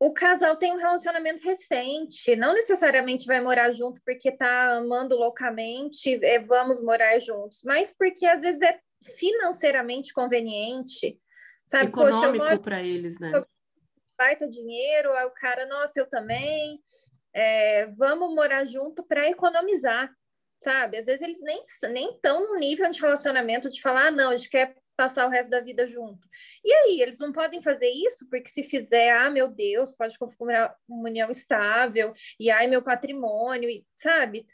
O 0.00 0.12
casal 0.12 0.54
tem 0.56 0.72
um 0.72 0.76
relacionamento 0.76 1.42
recente, 1.42 2.36
não 2.36 2.54
necessariamente 2.54 3.26
vai 3.26 3.40
morar 3.40 3.72
junto 3.72 4.00
porque 4.04 4.30
tá 4.30 4.76
amando 4.76 5.16
loucamente, 5.16 6.24
é, 6.24 6.38
vamos 6.38 6.80
morar 6.80 7.18
juntos, 7.18 7.62
mas 7.64 7.92
porque 7.98 8.24
às 8.24 8.40
vezes 8.40 8.62
é 8.62 8.78
financeiramente 9.02 10.12
conveniente 10.12 11.18
Sabe, 11.68 11.88
Econômico 11.88 12.60
para 12.60 12.82
eles, 12.82 13.18
né? 13.18 13.30
baita 14.16 14.48
dinheiro, 14.48 15.12
aí 15.12 15.26
o 15.26 15.30
cara, 15.30 15.66
nossa, 15.66 16.00
eu 16.00 16.06
também, 16.08 16.82
é, 17.32 17.86
vamos 17.88 18.34
morar 18.34 18.64
junto 18.64 19.04
para 19.04 19.28
economizar, 19.28 20.10
sabe? 20.64 20.96
Às 20.96 21.04
vezes 21.04 21.20
eles 21.20 21.40
nem 21.42 21.62
nem 21.92 22.14
estão 22.14 22.48
no 22.48 22.58
nível 22.58 22.90
de 22.90 23.00
relacionamento 23.00 23.68
de 23.68 23.82
falar, 23.82 24.06
ah, 24.06 24.10
não, 24.10 24.30
a 24.30 24.36
gente 24.36 24.48
quer 24.48 24.74
passar 24.96 25.26
o 25.26 25.30
resto 25.30 25.50
da 25.50 25.60
vida 25.60 25.86
junto. 25.86 26.26
E 26.64 26.72
aí, 26.72 27.02
eles 27.02 27.20
não 27.20 27.32
podem 27.32 27.62
fazer 27.62 27.88
isso, 27.88 28.26
porque 28.30 28.48
se 28.48 28.64
fizer, 28.64 29.12
ah, 29.12 29.30
meu 29.30 29.46
Deus, 29.46 29.94
pode 29.94 30.18
configurar 30.18 30.74
uma 30.88 31.08
união 31.08 31.30
estável, 31.30 32.14
e 32.40 32.50
ai, 32.50 32.66
meu 32.66 32.82
patrimônio, 32.82 33.68
e, 33.68 33.86
sabe? 33.94 34.46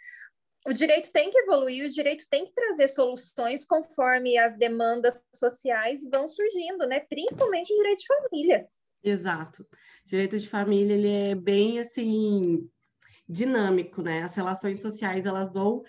O 0.66 0.72
direito 0.72 1.12
tem 1.12 1.30
que 1.30 1.38
evoluir, 1.38 1.84
o 1.84 1.90
direito 1.90 2.26
tem 2.30 2.46
que 2.46 2.54
trazer 2.54 2.88
soluções 2.88 3.66
conforme 3.66 4.38
as 4.38 4.56
demandas 4.56 5.20
sociais 5.34 6.00
vão 6.10 6.26
surgindo, 6.26 6.86
né? 6.86 7.00
Principalmente 7.00 7.72
o 7.72 7.76
direito 7.76 8.00
de 8.00 8.06
família. 8.06 8.68
Exato. 9.02 9.66
Direito 10.06 10.38
de 10.38 10.48
família, 10.48 10.94
ele 10.94 11.12
é 11.12 11.34
bem, 11.34 11.78
assim, 11.78 12.66
dinâmico, 13.28 14.00
né? 14.00 14.22
As 14.22 14.34
relações 14.34 14.80
sociais, 14.80 15.26
elas 15.26 15.52
vão 15.52 15.82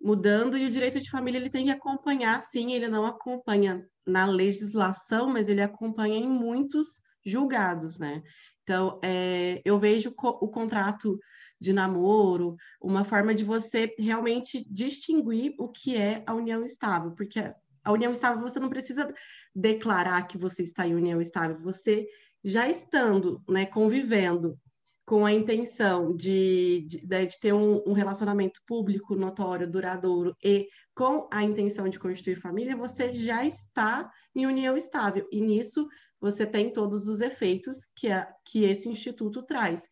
mudando 0.00 0.56
e 0.56 0.64
o 0.64 0.70
direito 0.70 1.00
de 1.00 1.10
família 1.10 1.38
ele 1.38 1.50
tem 1.50 1.66
que 1.66 1.70
acompanhar, 1.70 2.40
sim, 2.40 2.72
ele 2.72 2.88
não 2.88 3.04
acompanha 3.04 3.86
na 4.06 4.24
legislação, 4.24 5.28
mas 5.28 5.48
ele 5.48 5.62
acompanha 5.62 6.16
em 6.16 6.28
muitos 6.28 7.02
julgados, 7.24 7.98
né? 7.98 8.22
Então, 8.66 8.98
é, 9.00 9.62
eu 9.64 9.78
vejo 9.78 10.10
co 10.10 10.30
o 10.40 10.48
contrato 10.48 11.20
de 11.60 11.72
namoro 11.72 12.56
uma 12.82 13.04
forma 13.04 13.32
de 13.32 13.44
você 13.44 13.94
realmente 13.96 14.66
distinguir 14.68 15.54
o 15.56 15.68
que 15.68 15.96
é 15.96 16.24
a 16.26 16.34
união 16.34 16.64
estável, 16.64 17.12
porque 17.12 17.38
a 17.38 17.92
união 17.92 18.10
estável 18.10 18.42
você 18.42 18.58
não 18.58 18.68
precisa 18.68 19.08
declarar 19.54 20.20
que 20.26 20.36
você 20.36 20.64
está 20.64 20.84
em 20.84 20.96
união 20.96 21.20
estável, 21.20 21.60
você 21.60 22.08
já 22.42 22.68
estando, 22.68 23.40
né, 23.48 23.66
convivendo 23.66 24.58
com 25.04 25.24
a 25.24 25.32
intenção 25.32 26.12
de, 26.16 26.84
de, 26.88 27.06
né, 27.06 27.24
de 27.24 27.38
ter 27.38 27.52
um, 27.52 27.80
um, 27.86 27.92
relacionamento 27.92 28.60
público, 28.66 29.14
notório, 29.14 29.70
duradouro 29.70 30.36
e 30.42 30.68
com 30.92 31.28
a 31.32 31.44
intenção 31.44 31.88
de 31.88 32.00
constituir 32.00 32.34
família, 32.34 32.76
você 32.76 33.14
já 33.14 33.46
está 33.46 34.10
em 34.34 34.44
união 34.44 34.76
estável. 34.76 35.28
E 35.30 35.40
nisso 35.40 35.86
você 36.20 36.46
tem 36.46 36.72
todos 36.72 37.08
os 37.08 37.20
efeitos 37.20 37.86
que, 37.94 38.08
a, 38.08 38.26
que 38.44 38.64
esse 38.64 38.88
instituto 38.88 39.42
traz, 39.42 39.88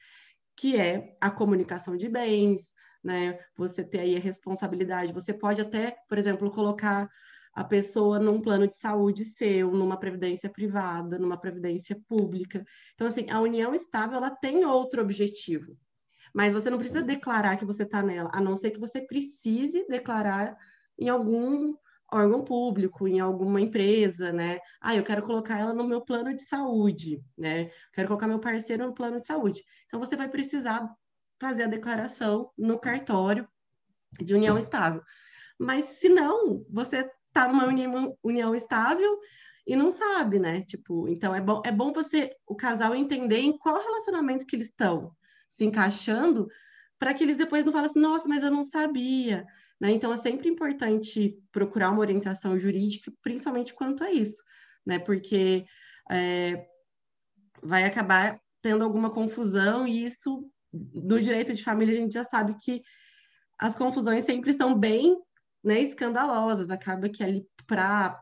que 0.57 0.77
é 0.77 1.17
a 1.21 1.31
comunicação 1.31 1.97
de 1.97 2.09
bens, 2.09 2.73
né? 3.03 3.39
Você 3.57 3.85
ter 3.85 4.01
aí 4.01 4.17
a 4.17 4.21
responsabilidade. 4.21 5.13
Você 5.13 5.33
pode 5.35 5.61
até, 5.61 5.97
por 6.09 6.17
exemplo, 6.17 6.51
colocar 6.51 7.09
a 7.53 7.63
pessoa 7.63 8.19
num 8.19 8.41
plano 8.41 8.67
de 8.67 8.77
saúde 8.77 9.25
seu, 9.25 9.71
numa 9.71 9.99
previdência 9.99 10.51
privada, 10.51 11.19
numa 11.19 11.39
previdência 11.39 12.01
pública. 12.09 12.65
Então, 12.95 13.07
assim, 13.07 13.31
a 13.31 13.41
união 13.41 13.75
estável, 13.75 14.17
ela 14.17 14.31
tem 14.31 14.65
outro 14.65 15.01
objetivo. 15.01 15.77
Mas 16.35 16.53
você 16.53 16.69
não 16.69 16.79
precisa 16.79 17.03
declarar 17.03 17.57
que 17.57 17.65
você 17.65 17.85
está 17.85 18.03
nela, 18.03 18.31
a 18.35 18.41
não 18.41 18.57
ser 18.57 18.73
que 18.73 18.81
você 18.81 19.01
precise 19.01 19.87
declarar 19.87 20.57
em 20.99 21.09
algum 21.09 21.75
órgão 22.15 22.45
público, 22.45 23.09
em 23.09 23.21
alguma 23.21 23.61
empresa, 23.61 24.33
né? 24.33 24.59
Ah, 24.81 24.95
eu 24.95 25.03
quero 25.03 25.23
colocar 25.23 25.59
ela 25.59 25.75
no 25.75 25.85
meu 25.85 26.01
plano 26.01 26.35
de 26.35 26.43
saúde, 26.43 27.23
né? 27.37 27.71
Quero 27.93 28.09
colocar 28.09 28.29
meu 28.29 28.39
parceiro 28.39 28.87
no 28.87 28.95
plano 28.95 29.21
de 29.21 29.27
saúde. 29.27 29.63
Então, 29.87 29.99
você 29.99 30.17
vai 30.17 30.29
precisar 30.29 30.89
fazer 31.41 31.65
a 31.65 31.69
declaração 31.69 32.51
no 32.57 32.79
cartório 32.79 33.49
de 34.21 34.35
união 34.35 34.57
estável. 34.57 35.03
Mas 35.59 35.85
se 35.85 36.09
não, 36.09 36.65
você 36.71 37.11
tá 37.33 37.49
numa 37.49 37.67
união, 37.67 38.17
união 38.23 38.55
estável 38.55 39.19
e 39.67 39.75
não 39.75 39.91
sabe, 39.91 40.39
né? 40.39 40.63
Tipo, 40.63 41.09
então 41.09 41.35
é 41.35 41.41
bom, 41.41 41.63
é 41.65 41.73
bom 41.73 41.93
você, 41.93 42.31
o 42.47 42.55
casal, 42.55 42.95
entender 42.95 43.39
em 43.41 43.57
qual 43.57 43.83
relacionamento 43.83 44.47
que 44.47 44.57
eles 44.57 44.69
estão 44.69 45.13
se 45.49 45.65
encaixando, 45.65 46.49
para 46.99 47.15
que 47.15 47.25
eles 47.25 47.37
depois 47.37 47.65
não 47.65 47.73
falem 47.73 47.87
assim, 47.87 48.01
nossa, 48.01 48.29
mas 48.29 48.43
eu 48.43 48.51
não 48.51 48.65
sabia. 48.65 49.45
Né? 49.81 49.93
Então 49.93 50.13
é 50.13 50.17
sempre 50.17 50.49
importante 50.49 51.39
procurar 51.51 51.91
uma 51.91 52.01
orientação 52.01 52.57
jurídica, 52.57 53.13
principalmente 53.23 53.75
quanto 53.75 54.05
a 54.05 54.13
isso, 54.13 54.43
né? 54.87 54.99
Porque 54.99 55.65
é, 56.11 56.67
vai 57.63 57.85
acabar 57.85 58.39
tendo 58.63 58.85
alguma 58.85 59.11
confusão, 59.11 59.87
e 59.87 60.05
isso, 60.05 60.49
no 60.73 61.21
direito 61.21 61.53
de 61.53 61.63
família, 61.63 61.95
a 61.95 61.99
gente 61.99 62.15
já 62.15 62.25
sabe 62.25 62.57
que 62.63 62.83
as 63.59 63.77
confusões 63.77 64.25
sempre 64.25 64.53
são 64.53 64.79
bem 64.79 65.17
né, 65.63 65.81
escandalosas. 65.81 66.71
Acaba 66.71 67.09
que 67.09 67.23
ali 67.23 67.47
para 67.67 68.19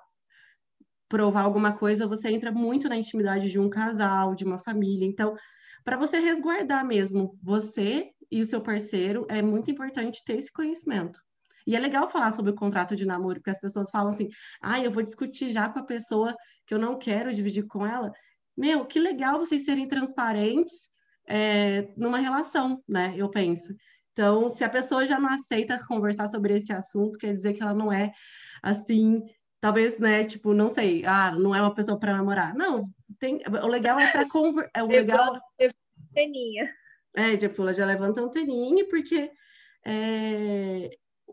provar 1.08 1.42
alguma 1.42 1.76
coisa, 1.76 2.06
você 2.06 2.30
entra 2.30 2.50
muito 2.50 2.88
na 2.88 2.96
intimidade 2.96 3.50
de 3.50 3.58
um 3.58 3.68
casal, 3.68 4.34
de 4.34 4.44
uma 4.44 4.58
família. 4.58 5.06
Então, 5.06 5.36
para 5.84 5.96
você 5.96 6.18
resguardar 6.18 6.86
mesmo 6.86 7.38
você 7.42 8.10
e 8.30 8.40
o 8.40 8.46
seu 8.46 8.62
parceiro, 8.62 9.26
é 9.28 9.42
muito 9.42 9.70
importante 9.70 10.24
ter 10.24 10.38
esse 10.38 10.50
conhecimento. 10.50 11.20
E 11.66 11.76
é 11.76 11.78
legal 11.78 12.08
falar 12.08 12.32
sobre 12.32 12.50
o 12.50 12.54
contrato 12.54 12.96
de 12.96 13.06
namoro, 13.06 13.36
porque 13.36 13.50
as 13.50 13.60
pessoas 13.60 13.90
falam 13.90 14.12
assim: 14.12 14.28
ah, 14.60 14.80
eu 14.80 14.90
vou 14.90 15.02
discutir 15.02 15.50
já 15.50 15.68
com 15.68 15.78
a 15.78 15.84
pessoa 15.84 16.34
que 16.66 16.74
eu 16.74 16.78
não 16.78 16.98
quero 16.98 17.32
dividir 17.32 17.66
com 17.66 17.86
ela. 17.86 18.12
Meu, 18.56 18.84
que 18.84 18.98
legal 18.98 19.38
vocês 19.38 19.64
serem 19.64 19.88
transparentes 19.88 20.90
é, 21.26 21.88
numa 21.96 22.18
relação, 22.18 22.82
né? 22.88 23.14
Eu 23.16 23.30
penso. 23.30 23.74
Então, 24.12 24.48
se 24.48 24.62
a 24.62 24.68
pessoa 24.68 25.06
já 25.06 25.18
não 25.18 25.28
aceita 25.28 25.82
conversar 25.88 26.26
sobre 26.26 26.56
esse 26.56 26.72
assunto, 26.72 27.18
quer 27.18 27.32
dizer 27.32 27.54
que 27.54 27.62
ela 27.62 27.72
não 27.74 27.90
é 27.90 28.12
assim, 28.62 29.22
talvez, 29.60 29.98
né, 29.98 30.24
tipo, 30.24 30.52
não 30.52 30.68
sei, 30.68 31.04
ah, 31.06 31.32
não 31.32 31.54
é 31.54 31.60
uma 31.60 31.74
pessoa 31.74 31.98
para 31.98 32.16
namorar. 32.16 32.54
Não, 32.54 32.82
tem, 33.18 33.40
o 33.46 33.66
legal 33.66 33.98
é 33.98 34.10
para 34.10 34.28
conversar, 34.28 34.70
é 34.74 34.82
o 34.82 34.86
legal 34.86 35.40
anteninha. 36.10 36.70
É, 37.14 37.36
tipo, 37.36 37.62
ela 37.62 37.72
já 37.72 37.86
levanta 37.86 38.20
a 38.20 38.24
anteninha 38.24 38.86
porque 38.88 39.30
é, 39.84 40.90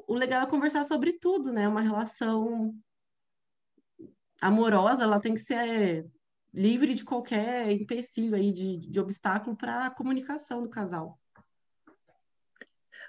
o 0.08 0.14
legal 0.16 0.44
é 0.44 0.50
conversar 0.50 0.86
sobre 0.86 1.14
tudo, 1.14 1.52
né? 1.52 1.68
Uma 1.68 1.82
relação 1.82 2.74
amorosa, 4.42 5.04
ela 5.04 5.20
tem 5.20 5.34
que 5.34 5.42
ser 5.42 6.06
livre 6.54 6.94
de 6.94 7.04
qualquer 7.04 7.72
empecilho 7.72 8.36
aí 8.36 8.52
de, 8.52 8.78
de 8.78 9.00
obstáculo 9.00 9.56
para 9.56 9.86
a 9.86 9.92
comunicação 9.92 10.64
do 10.64 10.70
casal. 10.70 11.20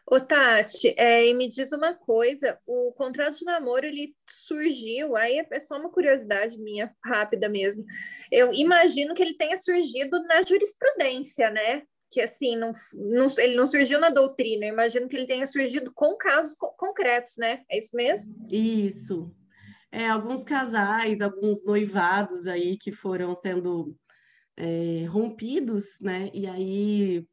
Ô, 0.06 0.18
Tati, 0.18 0.92
é, 0.96 1.28
e 1.28 1.34
me 1.34 1.48
diz 1.48 1.70
uma 1.70 1.94
coisa, 1.94 2.58
o 2.66 2.92
contrato 2.94 3.38
de 3.38 3.44
namoro, 3.44 3.86
ele 3.86 4.12
surgiu, 4.28 5.14
aí 5.14 5.38
é 5.38 5.60
só 5.60 5.78
uma 5.78 5.90
curiosidade 5.90 6.58
minha, 6.58 6.92
rápida 7.04 7.48
mesmo, 7.48 7.84
eu 8.30 8.52
imagino 8.52 9.14
que 9.14 9.22
ele 9.22 9.36
tenha 9.36 9.56
surgido 9.56 10.20
na 10.24 10.42
jurisprudência, 10.42 11.48
né? 11.50 11.84
Que, 12.10 12.20
assim, 12.20 12.56
não, 12.56 12.72
não, 12.92 13.26
ele 13.38 13.54
não 13.56 13.66
surgiu 13.66 14.00
na 14.00 14.10
doutrina, 14.10 14.66
eu 14.66 14.72
imagino 14.72 15.08
que 15.08 15.16
ele 15.16 15.26
tenha 15.26 15.46
surgido 15.46 15.92
com 15.92 16.16
casos 16.16 16.54
co 16.54 16.72
concretos, 16.72 17.36
né? 17.38 17.62
É 17.70 17.78
isso 17.78 17.94
mesmo? 17.94 18.34
Isso. 18.50 19.34
É, 19.92 20.08
alguns 20.08 20.44
casais, 20.44 21.20
alguns 21.20 21.64
noivados 21.64 22.46
aí 22.46 22.76
que 22.76 22.92
foram 22.92 23.34
sendo 23.34 23.96
é, 24.56 25.04
rompidos, 25.06 25.98
né? 26.00 26.30
E 26.34 26.46
aí 26.46 27.26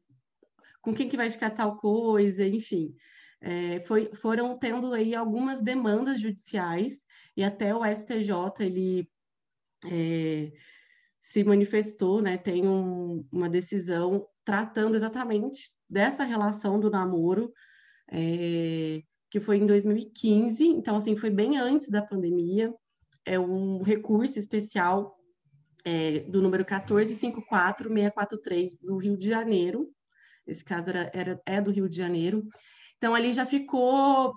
com 0.80 0.94
quem 0.94 1.08
que 1.08 1.16
vai 1.16 1.30
ficar 1.30 1.50
tal 1.50 1.76
coisa, 1.76 2.46
enfim. 2.46 2.94
É, 3.40 3.80
foi, 3.80 4.06
foram 4.14 4.58
tendo 4.58 4.92
aí 4.94 5.14
algumas 5.14 5.62
demandas 5.62 6.20
judiciais 6.20 7.02
e 7.36 7.44
até 7.44 7.74
o 7.74 7.84
STJ 7.84 8.32
ele 8.60 9.08
é, 9.84 10.50
se 11.20 11.44
manifestou, 11.44 12.20
né, 12.20 12.36
tem 12.36 12.66
um, 12.66 13.24
uma 13.30 13.48
decisão 13.48 14.26
tratando 14.48 14.96
exatamente 14.96 15.70
dessa 15.90 16.24
relação 16.24 16.80
do 16.80 16.90
namoro, 16.90 17.52
é, 18.10 19.02
que 19.30 19.38
foi 19.38 19.58
em 19.58 19.66
2015, 19.66 20.64
então 20.64 20.96
assim 20.96 21.14
foi 21.14 21.28
bem 21.28 21.58
antes 21.58 21.90
da 21.90 22.00
pandemia, 22.00 22.72
é 23.26 23.38
um 23.38 23.82
recurso 23.82 24.38
especial 24.38 25.18
é, 25.84 26.20
do 26.20 26.40
número 26.40 26.64
1454643 26.64 28.80
do 28.80 28.96
Rio 28.96 29.18
de 29.18 29.28
Janeiro, 29.28 29.90
esse 30.46 30.64
caso 30.64 30.88
era, 30.88 31.10
era, 31.12 31.38
é 31.44 31.60
do 31.60 31.70
Rio 31.70 31.86
de 31.86 31.98
Janeiro. 31.98 32.48
Então, 32.96 33.14
ali 33.14 33.34
já 33.34 33.44
ficou 33.44 34.32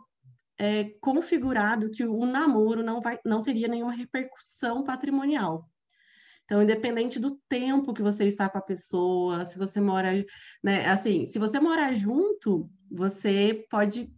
é, 0.58 0.94
configurado 1.00 1.90
que 1.90 2.04
o 2.04 2.26
namoro 2.26 2.84
não, 2.84 3.00
vai, 3.00 3.18
não 3.24 3.42
teria 3.42 3.70
nenhuma 3.70 3.94
repercussão 3.94 4.84
patrimonial. 4.84 5.70
Então, 6.52 6.62
independente 6.62 7.18
do 7.18 7.40
tempo 7.48 7.94
que 7.94 8.02
você 8.02 8.26
está 8.26 8.50
com 8.50 8.58
a 8.58 8.62
pessoa, 8.62 9.46
se 9.46 9.58
você 9.58 9.80
mora, 9.80 10.12
né, 10.62 10.86
assim, 10.86 11.26
se 11.26 11.40
você 11.40 11.62
morar 11.62 11.94
junto, 11.94 12.70
você 12.92 13.66
pode 13.70 14.14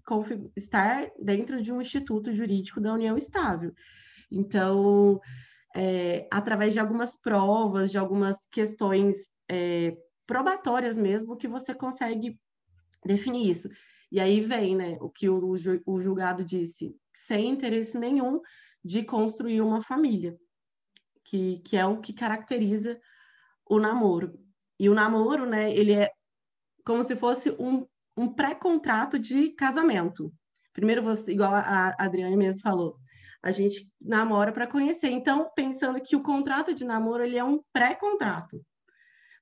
estar 0.56 1.12
dentro 1.22 1.62
de 1.62 1.72
um 1.72 1.80
instituto 1.80 2.34
jurídico 2.34 2.82
da 2.82 2.92
união 2.92 3.16
estável. 3.16 3.72
Então, 4.32 5.22
é, 5.75 6.28
através 6.34 6.74
de 6.74 6.80
algumas 6.80 7.16
provas, 7.16 7.92
de 7.92 8.00
algumas 8.00 8.36
questões 8.52 9.28
é, 9.48 9.96
probatórias 10.25 10.98
mesmo 10.98 11.38
que 11.38 11.48
você 11.48 11.72
consegue 11.72 12.40
definir 13.06 13.48
isso. 13.48 13.70
E 14.12 14.20
aí 14.20 14.42
vem, 14.42 14.75
né, 14.75 14.98
o 15.00 15.08
que 15.08 15.30
o, 15.30 15.54
o 15.86 16.02
julgado 16.02 16.44
disse, 16.44 16.96
sem 17.13 17.52
interesse 17.52 17.96
nenhum 17.96 18.42
de 18.84 19.04
construir 19.04 19.62
uma 19.62 19.84
família, 19.84 20.36
que, 21.24 21.60
que 21.60 21.77
é 21.77 21.86
o 21.86 22.00
que 22.00 22.13
caracteriza 22.13 23.00
o 23.65 23.80
namoro. 23.80 24.39
e 24.80 24.89
o 24.89 24.94
namoro, 24.94 25.46
né, 25.46 25.74
ele 25.74 25.94
é 25.94 26.12
como 26.86 27.01
se 27.03 27.15
fosse 27.15 27.51
um, 27.51 27.88
um 28.18 28.27
pré-contrato 28.34 29.18
de 29.18 29.50
casamento. 29.50 30.32
Primeiro 30.74 31.01
você, 31.01 31.32
igual 31.32 31.53
a 31.53 31.96
Adriane 31.98 32.36
mesmo 32.36 32.62
falou, 32.62 32.98
a 33.42 33.51
gente 33.51 33.89
namora 34.01 34.51
para 34.51 34.68
conhecer. 34.68 35.10
Então, 35.10 35.50
pensando 35.56 36.01
que 36.01 36.15
o 36.15 36.24
contrato 36.24 36.74
de 36.74 36.86
namoro 36.86 37.24
ele 37.24 37.38
é 37.38 37.44
um 37.44 37.62
pré-contrato, 37.72 38.65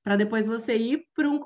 para 0.02 0.16
depois 0.16 0.46
você 0.46 0.76
ir 0.76 1.04
para 1.14 1.28
um, 1.28 1.40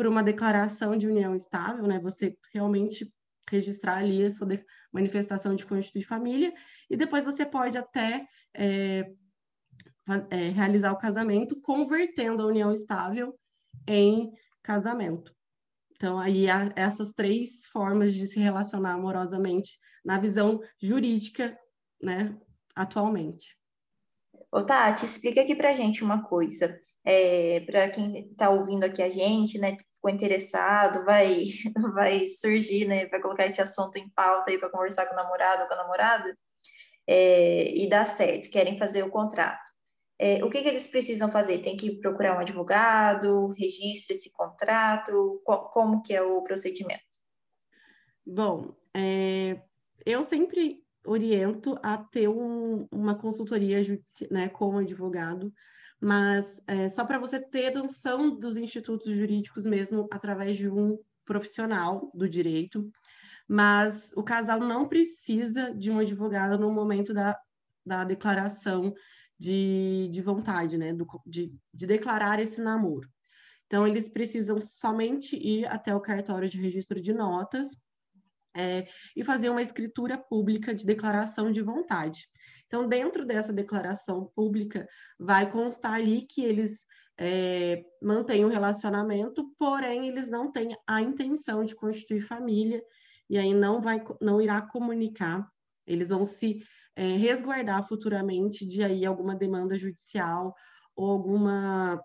uma 0.00 0.22
declaração 0.22 0.96
de 0.96 1.06
união 1.06 1.34
estável, 1.34 1.86
né? 1.86 2.00
Você 2.00 2.36
realmente 2.52 3.12
registrar 3.48 3.98
ali 3.98 4.24
a 4.24 4.30
sua 4.30 4.48
manifestação 4.92 5.54
de 5.54 5.64
constituir 5.64 6.02
família, 6.02 6.52
e 6.90 6.96
depois 6.96 7.24
você 7.24 7.46
pode 7.46 7.78
até 7.78 8.26
é, 8.54 9.10
é, 10.30 10.48
realizar 10.48 10.92
o 10.92 10.98
casamento 10.98 11.60
convertendo 11.60 12.42
a 12.42 12.46
união 12.46 12.72
estável 12.72 13.38
em 13.86 14.32
casamento. 14.62 15.34
Então, 15.96 16.18
aí 16.18 16.50
há 16.50 16.72
essas 16.74 17.12
três 17.12 17.66
formas 17.66 18.12
de 18.12 18.26
se 18.26 18.40
relacionar 18.40 18.94
amorosamente 18.94 19.78
na 20.04 20.18
visão 20.18 20.60
jurídica, 20.80 21.56
né, 22.02 22.36
atualmente. 22.74 23.56
Ô, 24.50 24.62
Tati, 24.62 25.04
explica 25.04 25.42
aqui 25.42 25.54
pra 25.54 25.74
gente 25.74 26.02
uma 26.02 26.22
coisa. 26.24 26.78
É, 27.04 27.60
para 27.60 27.88
quem 27.90 28.30
está 28.30 28.50
ouvindo 28.50 28.84
aqui 28.84 29.02
a 29.02 29.08
gente, 29.08 29.58
né, 29.58 29.76
ficou 29.94 30.10
interessado, 30.10 31.04
vai, 31.04 31.44
vai 31.94 32.26
surgir, 32.26 32.86
né, 32.86 33.06
vai 33.06 33.20
colocar 33.20 33.46
esse 33.46 33.62
assunto 33.62 33.96
em 33.96 34.08
pauta 34.10 34.50
aí 34.50 34.58
para 34.58 34.70
conversar 34.70 35.06
com 35.06 35.14
o 35.14 35.16
namorado 35.16 35.62
ou 35.62 35.68
com 35.68 35.74
a 35.74 35.78
namorada, 35.78 36.36
é, 37.06 37.72
e 37.76 37.88
dá 37.88 38.04
certo, 38.04 38.50
querem 38.50 38.78
fazer 38.78 39.02
o 39.02 39.10
contrato. 39.10 39.71
É, 40.24 40.44
o 40.44 40.48
que, 40.48 40.62
que, 40.62 40.68
eles 40.68 40.86
precisam 40.86 41.28
fazer? 41.28 41.58
Tem 41.58 41.76
que 41.76 41.96
procurar 41.96 42.36
um 42.36 42.38
advogado, 42.38 43.48
registra 43.58 44.14
esse 44.14 44.32
contrato, 44.32 45.42
co 45.44 45.68
como 45.68 46.00
que 46.00 46.14
é 46.14 46.22
o 46.22 46.40
procedimento? 46.42 47.02
Bom, 48.24 48.72
é, 48.94 49.60
eu 50.06 50.22
sempre 50.22 50.80
oriento 51.04 51.76
a 51.82 51.98
ter 51.98 52.28
um, 52.28 52.86
uma 52.92 53.16
consultoria 53.16 53.78
né, 54.30 54.48
como 54.48 54.78
advogado, 54.78 55.52
mas 56.00 56.62
é, 56.68 56.88
só 56.88 57.04
para 57.04 57.18
você 57.18 57.40
ter 57.40 57.74
noção 57.74 58.38
dos 58.38 58.56
institutos 58.56 59.12
jurídicos 59.16 59.66
mesmo 59.66 60.06
através 60.08 60.56
de 60.56 60.68
um 60.68 61.00
profissional 61.24 62.12
do 62.14 62.28
direito, 62.28 62.88
mas 63.48 64.12
o 64.14 64.22
casal 64.22 64.60
não 64.60 64.88
precisa 64.88 65.74
de 65.74 65.90
um 65.90 65.98
advogado 65.98 66.56
no 66.56 66.72
momento 66.72 67.12
da, 67.12 67.36
da 67.84 68.04
declaração 68.04 68.94
de, 69.42 70.08
de 70.08 70.22
vontade, 70.22 70.78
né, 70.78 70.94
do, 70.94 71.04
de, 71.26 71.52
de 71.74 71.84
declarar 71.84 72.38
esse 72.38 72.62
namoro. 72.62 73.10
Então, 73.66 73.84
eles 73.84 74.08
precisam 74.08 74.60
somente 74.60 75.34
ir 75.36 75.66
até 75.66 75.92
o 75.92 76.00
cartório 76.00 76.48
de 76.48 76.60
registro 76.60 77.02
de 77.02 77.12
notas 77.12 77.76
é, 78.56 78.86
e 79.16 79.24
fazer 79.24 79.48
uma 79.48 79.60
escritura 79.60 80.16
pública 80.16 80.72
de 80.72 80.86
declaração 80.86 81.50
de 81.50 81.60
vontade. 81.60 82.28
Então, 82.68 82.86
dentro 82.86 83.26
dessa 83.26 83.52
declaração 83.52 84.30
pública, 84.32 84.86
vai 85.18 85.50
constar 85.50 85.94
ali 85.94 86.22
que 86.22 86.44
eles 86.44 86.86
é, 87.18 87.82
mantêm 88.00 88.44
o 88.44 88.48
um 88.48 88.50
relacionamento, 88.50 89.52
porém, 89.58 90.06
eles 90.06 90.28
não 90.30 90.52
têm 90.52 90.76
a 90.86 91.02
intenção 91.02 91.64
de 91.64 91.74
constituir 91.74 92.20
família, 92.20 92.80
e 93.28 93.36
aí 93.38 93.52
não, 93.52 93.80
vai, 93.80 94.04
não 94.20 94.40
irá 94.40 94.62
comunicar, 94.62 95.50
eles 95.84 96.10
vão 96.10 96.24
se 96.24 96.62
é, 96.94 97.16
resguardar 97.16 97.86
futuramente 97.86 98.66
de 98.66 98.82
aí 98.82 99.04
alguma 99.04 99.34
demanda 99.34 99.76
judicial 99.76 100.54
ou 100.94 101.10
alguma 101.10 102.02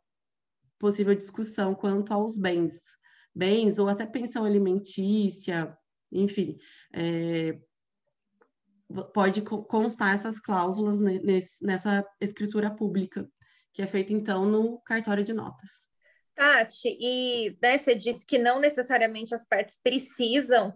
possível 0.80 1.16
discussão 1.16 1.74
quanto 1.74 2.14
aos 2.14 2.38
bens, 2.38 2.98
bens 3.34 3.80
ou 3.80 3.90
até 3.90 4.06
pensão 4.06 4.46
alimentícia, 4.46 5.78
enfim, 6.12 6.58
é, 6.94 7.60
pode 9.14 9.42
constar 9.42 10.14
essas 10.14 10.40
cláusulas 10.40 10.98
nessa 11.62 12.06
escritura 12.22 12.72
pública, 12.72 13.30
que 13.74 13.82
é 13.82 13.88
feita 13.88 14.14
então 14.14 14.46
no 14.46 14.80
cartório 14.82 15.24
de 15.24 15.34
notas. 15.34 15.88
Tati, 16.36 16.96
e 17.00 17.58
né, 17.62 17.78
você 17.78 17.96
disse 17.96 18.26
que 18.26 18.38
não 18.38 18.60
necessariamente 18.60 19.34
as 19.34 19.44
partes 19.44 19.80
precisam 19.82 20.72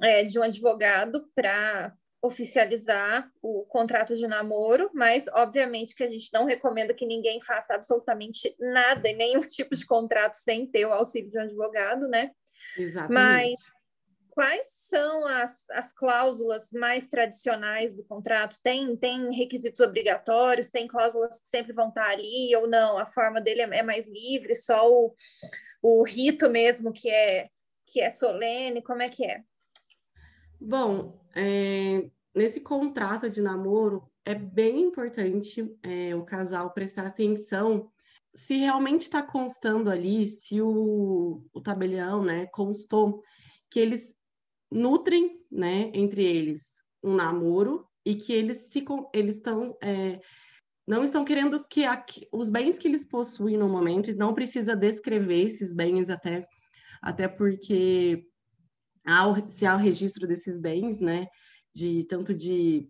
é, 0.00 0.24
de 0.24 0.38
um 0.38 0.42
advogado 0.42 1.30
para 1.34 1.94
oficializar 2.24 3.30
o 3.42 3.66
contrato 3.66 4.16
de 4.16 4.26
namoro, 4.26 4.90
mas 4.94 5.26
obviamente 5.28 5.94
que 5.94 6.02
a 6.02 6.08
gente 6.08 6.32
não 6.32 6.46
recomenda 6.46 6.94
que 6.94 7.04
ninguém 7.04 7.38
faça 7.42 7.74
absolutamente 7.74 8.56
nada, 8.58 9.12
nenhum 9.12 9.40
tipo 9.46 9.74
de 9.74 9.84
contrato 9.84 10.32
sem 10.34 10.66
ter 10.66 10.86
o 10.86 10.92
auxílio 10.92 11.30
de 11.30 11.36
um 11.36 11.42
advogado, 11.42 12.08
né? 12.08 12.30
Exatamente. 12.78 13.12
Mas 13.12 13.60
quais 14.30 14.66
são 14.88 15.26
as, 15.26 15.68
as 15.68 15.92
cláusulas 15.92 16.72
mais 16.72 17.08
tradicionais 17.08 17.92
do 17.92 18.02
contrato? 18.02 18.58
Tem, 18.62 18.96
tem 18.96 19.30
requisitos 19.30 19.80
obrigatórios, 19.80 20.70
tem 20.70 20.88
cláusulas 20.88 21.38
que 21.38 21.48
sempre 21.48 21.74
vão 21.74 21.90
estar 21.90 22.08
ali 22.08 22.56
ou 22.56 22.66
não? 22.66 22.96
A 22.96 23.04
forma 23.04 23.38
dele 23.38 23.60
é, 23.60 23.80
é 23.80 23.82
mais 23.82 24.08
livre, 24.08 24.54
só 24.54 24.90
o, 24.90 25.14
o 25.82 26.02
rito 26.02 26.48
mesmo 26.48 26.90
que 26.90 27.10
é, 27.10 27.50
que 27.86 28.00
é 28.00 28.08
solene, 28.08 28.80
como 28.80 29.02
é 29.02 29.10
que 29.10 29.26
é? 29.26 29.42
Bom, 30.58 31.22
é, 31.34 32.10
nesse 32.34 32.60
contrato 32.60 33.28
de 33.28 33.40
namoro 33.40 34.08
é 34.24 34.34
bem 34.34 34.82
importante 34.82 35.76
é, 35.82 36.14
o 36.14 36.24
casal 36.24 36.72
prestar 36.72 37.06
atenção 37.06 37.90
se 38.34 38.56
realmente 38.56 39.02
está 39.02 39.22
constando 39.22 39.90
ali, 39.90 40.26
se 40.26 40.60
o, 40.60 41.44
o 41.52 41.60
tabelião 41.60 42.24
né, 42.24 42.46
constou 42.46 43.22
que 43.70 43.78
eles 43.78 44.14
nutrem, 44.70 45.40
né, 45.50 45.90
entre 45.94 46.24
eles 46.24 46.82
um 47.02 47.14
namoro 47.14 47.86
e 48.04 48.14
que 48.14 48.32
eles 48.32 48.58
se 48.70 48.84
eles 49.12 49.36
estão 49.36 49.76
é, 49.82 50.20
não 50.86 51.04
estão 51.04 51.24
querendo 51.24 51.64
que 51.64 51.82
os 52.32 52.48
bens 52.48 52.78
que 52.78 52.88
eles 52.88 53.04
possuem 53.04 53.56
no 53.56 53.68
momento 53.68 54.14
não 54.16 54.34
precisa 54.34 54.74
descrever 54.74 55.42
esses 55.42 55.72
bens 55.72 56.08
até 56.08 56.46
até 57.02 57.28
porque 57.28 58.26
se 59.48 59.66
há 59.66 59.74
o 59.74 59.78
registro 59.78 60.26
desses 60.26 60.58
bens, 60.58 61.00
né, 61.00 61.26
de 61.74 62.04
tanto 62.04 62.34
de 62.34 62.88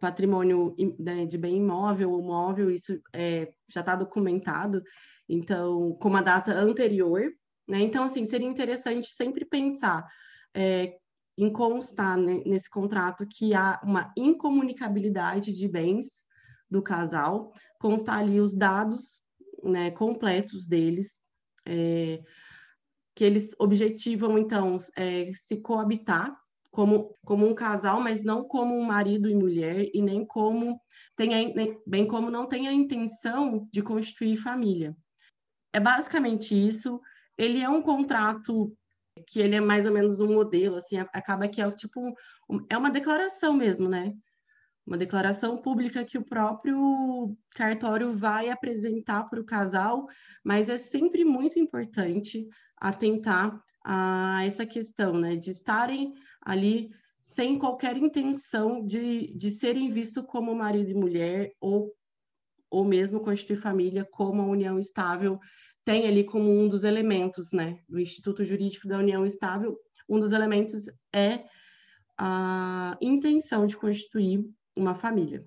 patrimônio 0.00 0.74
né, 0.98 1.26
de 1.26 1.38
bem 1.38 1.56
imóvel 1.56 2.12
ou 2.12 2.22
móvel, 2.22 2.70
isso 2.70 3.00
é, 3.12 3.52
já 3.68 3.80
está 3.80 3.96
documentado, 3.96 4.82
então, 5.28 5.94
com 5.94 6.08
uma 6.08 6.22
data 6.22 6.52
anterior, 6.52 7.22
né? 7.66 7.80
Então, 7.80 8.04
assim, 8.04 8.26
seria 8.26 8.46
interessante 8.46 9.06
sempre 9.06 9.44
pensar 9.44 10.06
é, 10.54 10.96
em 11.36 11.50
constar 11.50 12.16
né, 12.16 12.40
nesse 12.44 12.68
contrato 12.68 13.26
que 13.26 13.54
há 13.54 13.80
uma 13.82 14.12
incomunicabilidade 14.16 15.52
de 15.52 15.68
bens 15.68 16.24
do 16.70 16.82
casal, 16.82 17.52
constar 17.78 18.18
ali 18.18 18.38
os 18.38 18.54
dados 18.54 19.20
né, 19.62 19.90
completos 19.90 20.66
deles, 20.66 21.18
é, 21.66 22.22
que 23.14 23.24
eles 23.24 23.50
objetivam, 23.58 24.38
então, 24.38 24.78
é, 24.96 25.32
se 25.34 25.56
coabitar 25.58 26.36
como, 26.70 27.14
como 27.24 27.46
um 27.48 27.54
casal, 27.54 28.00
mas 28.00 28.22
não 28.22 28.44
como 28.44 28.76
um 28.76 28.82
marido 28.82 29.30
e 29.30 29.34
mulher, 29.34 29.88
e 29.94 30.02
nem 30.02 30.26
como 30.26 30.80
tem 31.16 31.28
nem, 31.54 31.80
bem 31.86 32.06
como 32.06 32.30
não 32.30 32.46
tem 32.46 32.66
a 32.66 32.72
intenção 32.72 33.68
de 33.72 33.80
constituir 33.80 34.36
família. 34.36 34.96
É 35.72 35.78
basicamente 35.78 36.54
isso. 36.54 37.00
Ele 37.38 37.60
é 37.60 37.68
um 37.68 37.80
contrato 37.80 38.76
que 39.28 39.38
ele 39.38 39.54
é 39.54 39.60
mais 39.60 39.86
ou 39.86 39.92
menos 39.92 40.18
um 40.18 40.32
modelo, 40.32 40.76
assim, 40.76 40.98
acaba 40.98 41.46
que 41.48 41.62
é 41.62 41.70
tipo 41.70 42.00
é 42.68 42.76
uma 42.76 42.90
declaração 42.90 43.54
mesmo, 43.54 43.88
né? 43.88 44.12
Uma 44.86 44.98
declaração 44.98 45.56
pública 45.56 46.04
que 46.04 46.18
o 46.18 46.24
próprio 46.24 47.36
cartório 47.50 48.14
vai 48.14 48.50
apresentar 48.50 49.24
para 49.24 49.40
o 49.40 49.44
casal, 49.44 50.06
mas 50.44 50.68
é 50.68 50.76
sempre 50.76 51.24
muito 51.24 51.58
importante 51.58 52.46
atentar 52.76 53.58
a 53.84 54.44
essa 54.44 54.66
questão, 54.66 55.14
né? 55.18 55.36
De 55.36 55.50
estarem 55.50 56.12
ali 56.40 56.90
sem 57.20 57.58
qualquer 57.58 57.96
intenção 57.96 58.84
de, 58.84 59.34
de 59.34 59.50
serem 59.50 59.88
vistos 59.88 60.24
como 60.26 60.54
marido 60.54 60.90
e 60.90 60.94
mulher 60.94 61.52
ou, 61.58 61.90
ou 62.70 62.84
mesmo 62.84 63.20
constituir 63.20 63.56
família 63.56 64.04
como 64.04 64.42
a 64.42 64.46
união 64.46 64.78
estável 64.78 65.40
tem 65.84 66.06
ali 66.06 66.24
como 66.24 66.50
um 66.50 66.68
dos 66.68 66.82
elementos, 66.82 67.52
né, 67.52 67.78
do 67.88 68.00
Instituto 68.00 68.42
Jurídico 68.42 68.88
da 68.88 68.98
União 68.98 69.24
Estável, 69.26 69.78
um 70.08 70.18
dos 70.18 70.32
elementos 70.32 70.86
é 71.14 71.44
a 72.18 72.96
intenção 73.00 73.66
de 73.66 73.76
constituir 73.76 74.44
uma 74.76 74.94
família. 74.94 75.44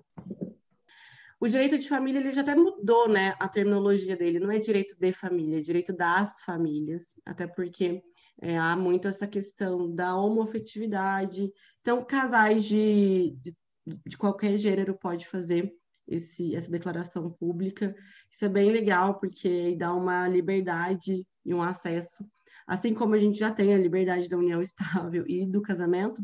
O 1.40 1.46
direito 1.46 1.78
de 1.78 1.88
família 1.88 2.18
ele 2.18 2.32
já 2.32 2.40
até 2.40 2.54
mudou, 2.54 3.08
né, 3.08 3.36
a 3.38 3.48
terminologia 3.48 4.16
dele. 4.16 4.40
Não 4.40 4.50
é 4.50 4.58
direito 4.58 4.96
de 4.98 5.12
família, 5.12 5.58
é 5.58 5.60
direito 5.60 5.92
das 5.92 6.40
famílias, 6.40 7.02
até 7.24 7.46
porque 7.46 8.02
é, 8.40 8.58
há 8.58 8.74
muito 8.74 9.06
essa 9.06 9.26
questão 9.26 9.94
da 9.94 10.16
homofetividade. 10.16 11.52
Então, 11.80 12.04
casais 12.04 12.64
de, 12.64 13.36
de, 13.40 13.56
de 14.04 14.16
qualquer 14.16 14.56
gênero 14.56 14.98
pode 14.98 15.28
fazer 15.28 15.72
esse, 16.08 16.56
essa 16.56 16.70
declaração 16.70 17.30
pública. 17.30 17.94
Isso 18.32 18.44
é 18.44 18.48
bem 18.48 18.70
legal, 18.70 19.20
porque 19.20 19.76
dá 19.76 19.94
uma 19.94 20.26
liberdade 20.26 21.24
e 21.44 21.54
um 21.54 21.62
acesso. 21.62 22.26
Assim 22.66 22.92
como 22.92 23.14
a 23.14 23.18
gente 23.18 23.38
já 23.38 23.50
tem 23.50 23.74
a 23.74 23.78
liberdade 23.78 24.28
da 24.28 24.36
união 24.36 24.60
estável 24.62 25.24
e 25.28 25.46
do 25.46 25.62
casamento, 25.62 26.20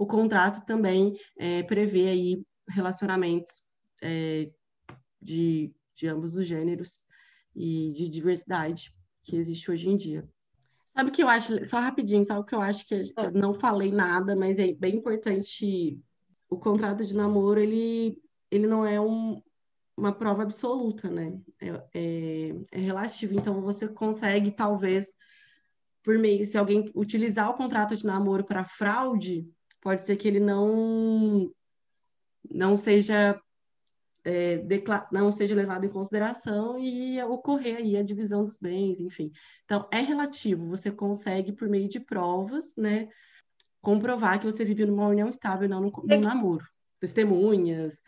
o 0.00 0.06
contrato 0.06 0.64
também 0.64 1.14
é, 1.38 1.62
prevê 1.62 2.08
aí 2.08 2.42
relacionamentos 2.66 3.62
é, 4.02 4.50
de, 5.20 5.74
de 5.94 6.06
ambos 6.06 6.38
os 6.38 6.46
gêneros 6.46 7.04
e 7.54 7.92
de 7.92 8.08
diversidade 8.08 8.94
que 9.22 9.36
existe 9.36 9.70
hoje 9.70 9.90
em 9.90 9.98
dia. 9.98 10.26
Sabe 10.96 11.10
o 11.10 11.12
que 11.12 11.22
eu 11.22 11.28
acho, 11.28 11.68
só 11.68 11.80
rapidinho, 11.80 12.24
sabe 12.24 12.40
o 12.40 12.44
que 12.44 12.54
eu 12.54 12.62
acho 12.62 12.86
que 12.86 12.94
eu 12.94 13.30
não 13.34 13.52
falei 13.52 13.92
nada, 13.92 14.34
mas 14.34 14.58
é 14.58 14.72
bem 14.72 14.96
importante, 14.96 16.00
o 16.48 16.56
contrato 16.56 17.04
de 17.04 17.14
namoro, 17.14 17.60
ele, 17.60 18.18
ele 18.50 18.66
não 18.66 18.86
é 18.86 18.98
um, 18.98 19.42
uma 19.94 20.12
prova 20.12 20.44
absoluta, 20.44 21.10
né? 21.10 21.38
É, 21.60 21.68
é, 21.92 22.54
é 22.72 22.78
relativo, 22.78 23.34
então 23.34 23.60
você 23.60 23.86
consegue, 23.86 24.50
talvez, 24.50 25.14
por 26.02 26.18
meio, 26.18 26.46
se 26.46 26.56
alguém 26.56 26.90
utilizar 26.94 27.50
o 27.50 27.54
contrato 27.54 27.94
de 27.94 28.06
namoro 28.06 28.44
para 28.44 28.64
fraude, 28.64 29.46
pode 29.80 30.04
ser 30.04 30.16
que 30.16 30.28
ele 30.28 30.40
não 30.40 31.50
não 32.50 32.76
seja 32.76 33.40
é, 34.24 34.62
não 35.10 35.32
seja 35.32 35.54
levado 35.54 35.84
em 35.84 35.88
consideração 35.88 36.78
e 36.78 37.22
ocorrer 37.22 37.76
aí 37.76 37.96
a 37.96 38.02
divisão 38.02 38.44
dos 38.44 38.58
bens, 38.58 39.00
enfim. 39.00 39.32
Então, 39.64 39.88
é 39.90 40.00
relativo, 40.00 40.68
você 40.68 40.90
consegue, 40.90 41.52
por 41.52 41.68
meio 41.68 41.88
de 41.88 41.98
provas, 41.98 42.74
né, 42.76 43.08
comprovar 43.80 44.38
que 44.38 44.44
você 44.44 44.64
vive 44.64 44.84
numa 44.84 45.08
união 45.08 45.28
estável, 45.28 45.68
não 45.68 45.80
num, 45.80 45.90
num 46.04 46.20
namoro. 46.20 46.66
Testemunhas, 46.98 48.02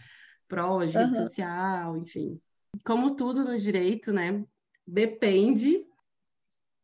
provas 0.47 0.93
de 0.93 0.99
rede 0.99 1.17
social, 1.17 1.97
enfim. 1.97 2.39
Como 2.85 3.17
tudo 3.17 3.43
no 3.43 3.59
direito, 3.59 4.13
né, 4.13 4.45
depende 4.87 5.87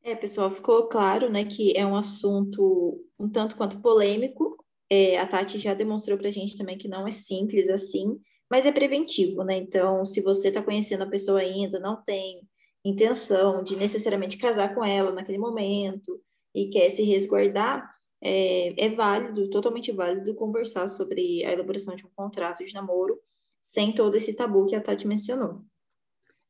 é, 0.02 0.14
pessoal, 0.14 0.50
ficou 0.50 0.88
claro, 0.88 1.28
né, 1.28 1.44
que 1.44 1.76
é 1.76 1.84
um 1.84 1.94
assunto 1.94 3.04
um 3.18 3.28
tanto 3.28 3.56
quanto 3.56 3.80
polêmico. 3.80 4.57
É, 4.90 5.18
a 5.18 5.26
Tati 5.26 5.58
já 5.58 5.74
demonstrou 5.74 6.16
para 6.16 6.28
a 6.28 6.32
gente 6.32 6.56
também 6.56 6.78
que 6.78 6.88
não 6.88 7.06
é 7.06 7.10
simples 7.10 7.68
assim, 7.68 8.18
mas 8.50 8.64
é 8.64 8.72
preventivo, 8.72 9.44
né? 9.44 9.56
Então, 9.56 10.04
se 10.04 10.22
você 10.22 10.48
está 10.48 10.62
conhecendo 10.62 11.02
a 11.02 11.08
pessoa 11.08 11.40
ainda, 11.40 11.78
não 11.78 12.02
tem 12.02 12.40
intenção 12.84 13.62
de 13.62 13.76
necessariamente 13.76 14.38
casar 14.38 14.74
com 14.74 14.84
ela 14.84 15.12
naquele 15.12 15.38
momento 15.38 16.20
e 16.54 16.70
quer 16.70 16.88
se 16.90 17.02
resguardar, 17.02 17.88
é, 18.22 18.86
é 18.86 18.88
válido, 18.88 19.50
totalmente 19.50 19.92
válido, 19.92 20.34
conversar 20.34 20.88
sobre 20.88 21.44
a 21.44 21.52
elaboração 21.52 21.94
de 21.94 22.06
um 22.06 22.10
contrato 22.16 22.64
de 22.64 22.72
namoro 22.72 23.20
sem 23.60 23.92
todo 23.92 24.16
esse 24.16 24.34
tabu 24.34 24.66
que 24.66 24.74
a 24.74 24.80
Tati 24.80 25.06
mencionou. 25.06 25.62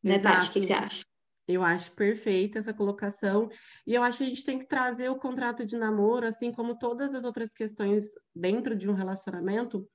Né, 0.02 0.16
Exato. 0.16 0.36
Tati? 0.36 0.50
O 0.50 0.52
que, 0.52 0.60
que 0.60 0.66
você 0.66 0.72
acha? 0.72 1.07
Eu 1.48 1.64
acho 1.64 1.92
perfeita 1.92 2.58
essa 2.58 2.74
colocação. 2.74 3.48
E 3.86 3.94
eu 3.94 4.02
acho 4.02 4.18
que 4.18 4.24
a 4.24 4.26
gente 4.26 4.44
tem 4.44 4.58
que 4.58 4.68
trazer 4.68 5.08
o 5.08 5.18
contrato 5.18 5.64
de 5.64 5.78
namoro, 5.78 6.26
assim 6.26 6.52
como 6.52 6.78
todas 6.78 7.14
as 7.14 7.24
outras 7.24 7.48
questões 7.48 8.04
dentro 8.34 8.76
de 8.76 8.88
um 8.88 8.92
relacionamento, 8.92 9.88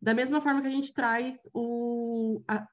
da 0.00 0.14
mesma 0.14 0.40
forma 0.40 0.62
que 0.62 0.68
a 0.68 0.70
gente 0.70 0.94
traz 0.94 1.40
o, 1.52 2.40
a, 2.46 2.64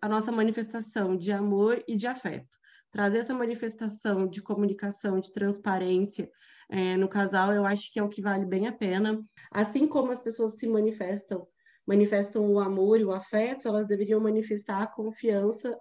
a 0.00 0.08
nossa 0.08 0.30
manifestação 0.30 1.16
de 1.16 1.32
amor 1.32 1.82
e 1.88 1.96
de 1.96 2.06
afeto. 2.06 2.46
Trazer 2.92 3.18
essa 3.18 3.34
manifestação 3.34 4.28
de 4.28 4.40
comunicação, 4.40 5.18
de 5.18 5.32
transparência 5.32 6.30
é, 6.70 6.96
no 6.96 7.08
casal, 7.08 7.52
eu 7.52 7.66
acho 7.66 7.92
que 7.92 7.98
é 7.98 8.02
o 8.04 8.08
que 8.08 8.22
vale 8.22 8.46
bem 8.46 8.68
a 8.68 8.72
pena. 8.72 9.20
Assim 9.50 9.88
como 9.88 10.12
as 10.12 10.20
pessoas 10.20 10.58
se 10.58 10.66
manifestam, 10.68 11.46
manifestam 11.84 12.48
o 12.48 12.60
amor 12.60 13.00
e 13.00 13.04
o 13.04 13.12
afeto, 13.12 13.66
elas 13.66 13.88
deveriam 13.88 14.20
manifestar 14.20 14.80
a 14.80 14.86
confiança 14.86 15.76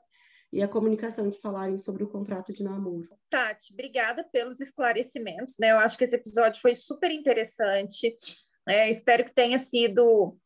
e 0.51 0.61
a 0.63 0.67
comunicação 0.67 1.29
de 1.29 1.39
falarem 1.39 1.77
sobre 1.77 2.03
o 2.03 2.07
contrato 2.07 2.53
de 2.53 2.63
namoro. 2.63 3.09
Tati, 3.29 3.73
obrigada 3.73 4.23
pelos 4.23 4.59
esclarecimentos, 4.61 5.55
né? 5.59 5.71
Eu 5.71 5.79
acho 5.79 5.97
que 5.97 6.03
esse 6.03 6.15
episódio 6.15 6.61
foi 6.61 6.75
super 6.75 7.11
interessante. 7.11 8.15
É, 8.67 8.89
espero 8.89 9.25
que 9.25 9.33
tenha 9.33 9.57
sido 9.57 10.37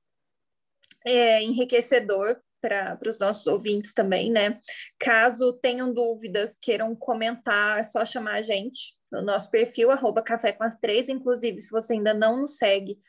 é, 1.06 1.42
enriquecedor 1.44 2.40
para 2.62 3.00
os 3.08 3.18
nossos 3.20 3.48
ouvintes 3.48 3.94
também, 3.94 4.32
né? 4.32 4.60
Caso 5.00 5.54
tenham 5.54 5.94
dúvidas, 5.94 6.58
queiram 6.62 6.96
comentar, 6.96 7.80
é 7.80 7.84
só 7.84 8.04
chamar 8.04 8.36
a 8.36 8.42
gente 8.42 8.98
no 9.12 9.22
nosso 9.22 9.50
perfil, 9.50 9.92
arroba 9.92 10.22
Café 10.22 10.52
com 10.52 10.64
as 10.64 10.78
Três. 10.78 11.10
Inclusive, 11.10 11.60
se 11.62 11.72
você 11.72 11.94
ainda 11.94 12.14
não 12.14 12.42
nos 12.42 12.58
segue, 12.58 13.00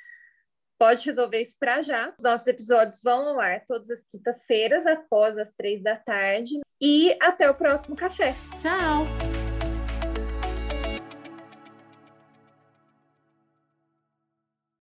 pode 0.80 1.04
resolver 1.04 1.42
isso 1.42 1.56
para 1.60 1.82
já. 1.82 2.08
Os 2.16 2.24
nossos 2.24 2.46
episódios 2.46 3.02
vão 3.04 3.28
ao 3.28 3.38
ar 3.38 3.62
todas 3.68 3.90
as 3.90 4.02
quintas-feiras, 4.04 4.86
após 4.86 5.36
as 5.36 5.52
três 5.52 5.82
da 5.82 5.94
tarde. 5.94 6.58
E 6.80 7.14
até 7.20 7.50
o 7.50 7.54
próximo 7.54 7.94
café. 7.94 8.34
Tchau! 8.58 9.39